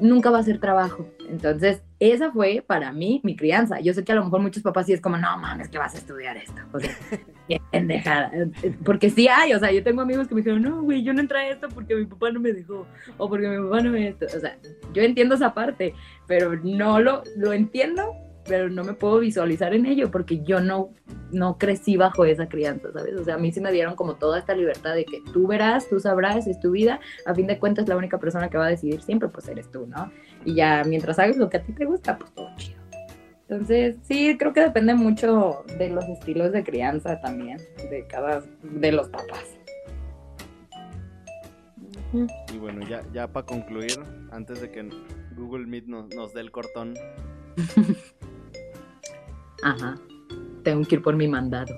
[0.00, 1.08] nunca va a ser trabajo.
[1.28, 3.80] Entonces, esa fue para mí mi crianza.
[3.80, 5.94] Yo sé que a lo mejor muchos papás sí es como, no mames, que vas
[5.94, 6.60] a estudiar esto.
[6.72, 6.94] O sea,
[7.72, 8.30] pendejada.
[8.84, 11.20] Porque sí hay, o sea, yo tengo amigos que me dijeron, no, güey, yo no
[11.20, 12.86] entré a esto porque mi papá no me dejó,
[13.16, 14.10] o porque mi papá no me.
[14.12, 14.56] O sea,
[14.92, 15.94] yo entiendo esa parte,
[16.26, 18.14] pero no lo, lo entiendo
[18.48, 20.90] pero no me puedo visualizar en ello porque yo no,
[21.30, 23.14] no crecí bajo esa crianza, ¿sabes?
[23.20, 25.88] O sea, a mí sí me dieron como toda esta libertad de que tú verás,
[25.88, 28.70] tú sabrás, es tu vida, a fin de cuentas la única persona que va a
[28.70, 30.10] decidir siempre pues eres tú, ¿no?
[30.44, 32.78] Y ya mientras hagas lo que a ti te gusta, pues todo chido.
[33.48, 37.58] Entonces, sí, creo que depende mucho de los estilos de crianza también,
[37.90, 39.58] de cada, de los papás.
[42.52, 43.98] Y bueno, ya, ya para concluir,
[44.32, 44.88] antes de que
[45.36, 46.94] Google Meet nos, nos dé el cortón,
[49.62, 49.96] Ajá.
[50.62, 51.74] Tengo que ir por mi mandado.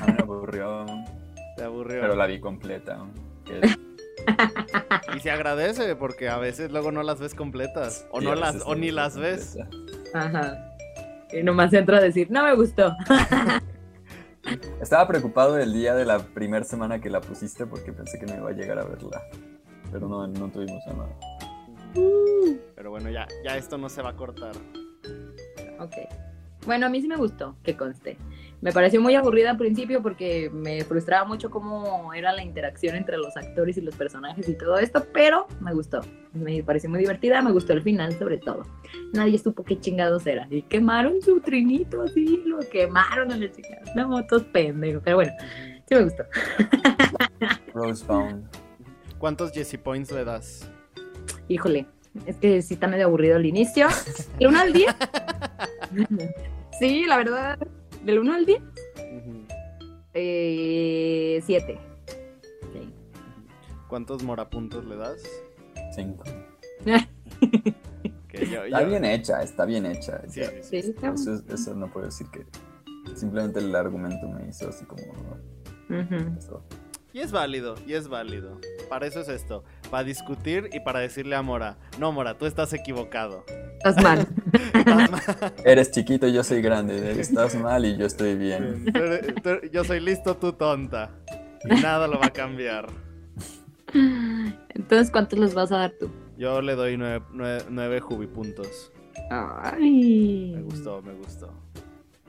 [0.00, 0.86] Ah, me aburrió.
[1.56, 2.00] Te aburrió.
[2.00, 3.06] Pero la vi completa.
[5.16, 8.06] y se agradece porque a veces luego no las ves completas.
[8.10, 9.58] O no las, o ni las ves.
[10.14, 10.76] Ajá.
[11.32, 12.94] Y nomás entro a decir, no me gustó.
[14.80, 18.34] Estaba preocupado el día de la primera semana que la pusiste porque pensé que no
[18.36, 19.22] iba a llegar a verla.
[19.92, 21.08] Pero no, no tuvimos nada.
[22.74, 24.52] Pero bueno, ya, ya esto no se va a cortar.
[25.78, 25.94] Ok.
[26.66, 28.16] Bueno, a mí sí me gustó, que conste.
[28.60, 33.16] Me pareció muy aburrida al principio porque me frustraba mucho cómo era la interacción entre
[33.16, 36.02] los actores y los personajes y todo esto, pero me gustó.
[36.34, 38.64] Me pareció muy divertida, me gustó el final sobre todo.
[39.14, 40.46] Nadie supo qué chingados era.
[40.50, 43.80] Y quemaron su trinito así, lo quemaron a la chica.
[43.96, 45.32] No, todos pendejos, pero bueno,
[45.88, 46.24] sí me gustó.
[47.74, 48.46] Rosebound.
[49.18, 50.70] ¿Cuántos Jesse Points le das?
[51.48, 51.86] Híjole,
[52.26, 53.88] es que sí está medio aburrido al inicio.
[54.38, 54.94] ¿El 1 al 10?
[56.78, 57.58] sí, la verdad.
[58.04, 58.62] ¿Del 1 al 10?
[60.12, 61.42] 7.
[61.44, 61.78] Eh,
[63.88, 65.22] ¿Cuántos morapuntos le das?
[65.94, 66.24] 5.
[68.32, 70.22] está bien hecha, está bien hecha.
[70.28, 70.40] Sí,
[71.48, 72.46] eso, no puedo decir que.
[73.14, 75.02] Simplemente el argumento me hizo así como.
[77.12, 78.60] Y es válido, y es válido.
[78.88, 79.64] Para eso es esto.
[79.90, 83.44] Para discutir y para decirle a Mora, no Mora, tú estás equivocado.
[83.84, 84.28] Estás mal.
[85.64, 87.20] Eres chiquito y yo soy grande.
[87.20, 88.84] Estás mal y yo estoy bien.
[89.72, 91.10] yo soy listo, tú tonta.
[91.64, 92.86] Y nada lo va a cambiar.
[94.68, 96.10] Entonces, ¿cuántos les vas a dar tú?
[96.36, 97.24] Yo le doy nueve,
[97.68, 98.92] nueve, jubipuntos.
[99.30, 100.52] Ay.
[100.54, 101.52] Me gustó, me gustó.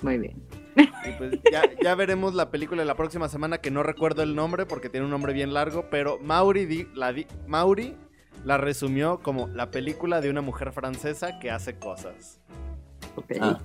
[0.02, 0.42] Muy bien.
[0.76, 1.40] Y pues
[1.82, 5.12] ya, veremos la película la próxima semana, que no recuerdo el nombre porque tiene un
[5.12, 7.14] nombre bien largo, pero Mauri, la,
[7.48, 7.96] Mauri
[8.46, 12.40] la resumió como la película de una mujer francesa que hace cosas.
[13.40, 13.60] Ah,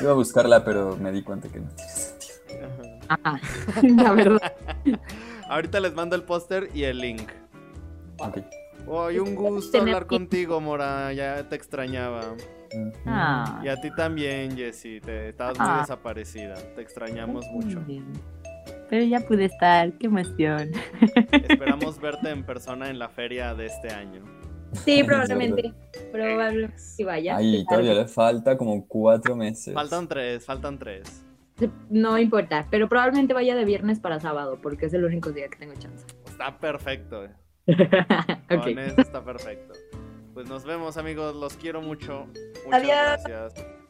[0.00, 2.68] iba a buscarla, pero me di cuenta que no tiene sentido.
[3.08, 3.40] Ajá.
[3.82, 4.52] la verdad.
[5.48, 7.30] Ahorita les mando el póster y el link.
[8.18, 8.38] Ok.
[8.86, 11.12] Hoy un gusto hablar contigo, Mora.
[11.12, 12.34] Ya te extrañaba.
[13.06, 13.60] Ah.
[13.64, 15.00] Y a ti también, Jessie.
[15.00, 15.70] Te, estabas ah.
[15.70, 16.54] muy desaparecida.
[16.74, 17.82] Te extrañamos mucho.
[18.88, 19.92] Pero ya pude estar.
[19.94, 20.70] Qué emoción.
[21.32, 24.22] Esperamos verte en persona en la feria de este año.
[24.72, 25.72] Sí, probablemente.
[26.10, 27.36] probablemente si vaya.
[27.36, 29.74] Ay, todavía le falta como cuatro meses.
[29.74, 31.24] Faltan tres, faltan tres.
[31.90, 35.58] No importa, pero probablemente vaya de viernes para sábado, porque es el único día que
[35.58, 36.04] tengo chance.
[36.26, 37.28] Está perfecto.
[37.66, 38.74] okay.
[38.74, 39.74] Con eso está perfecto.
[40.34, 42.26] Pues nos vemos amigos, los quiero mucho.
[42.64, 43.81] Muchas gracias.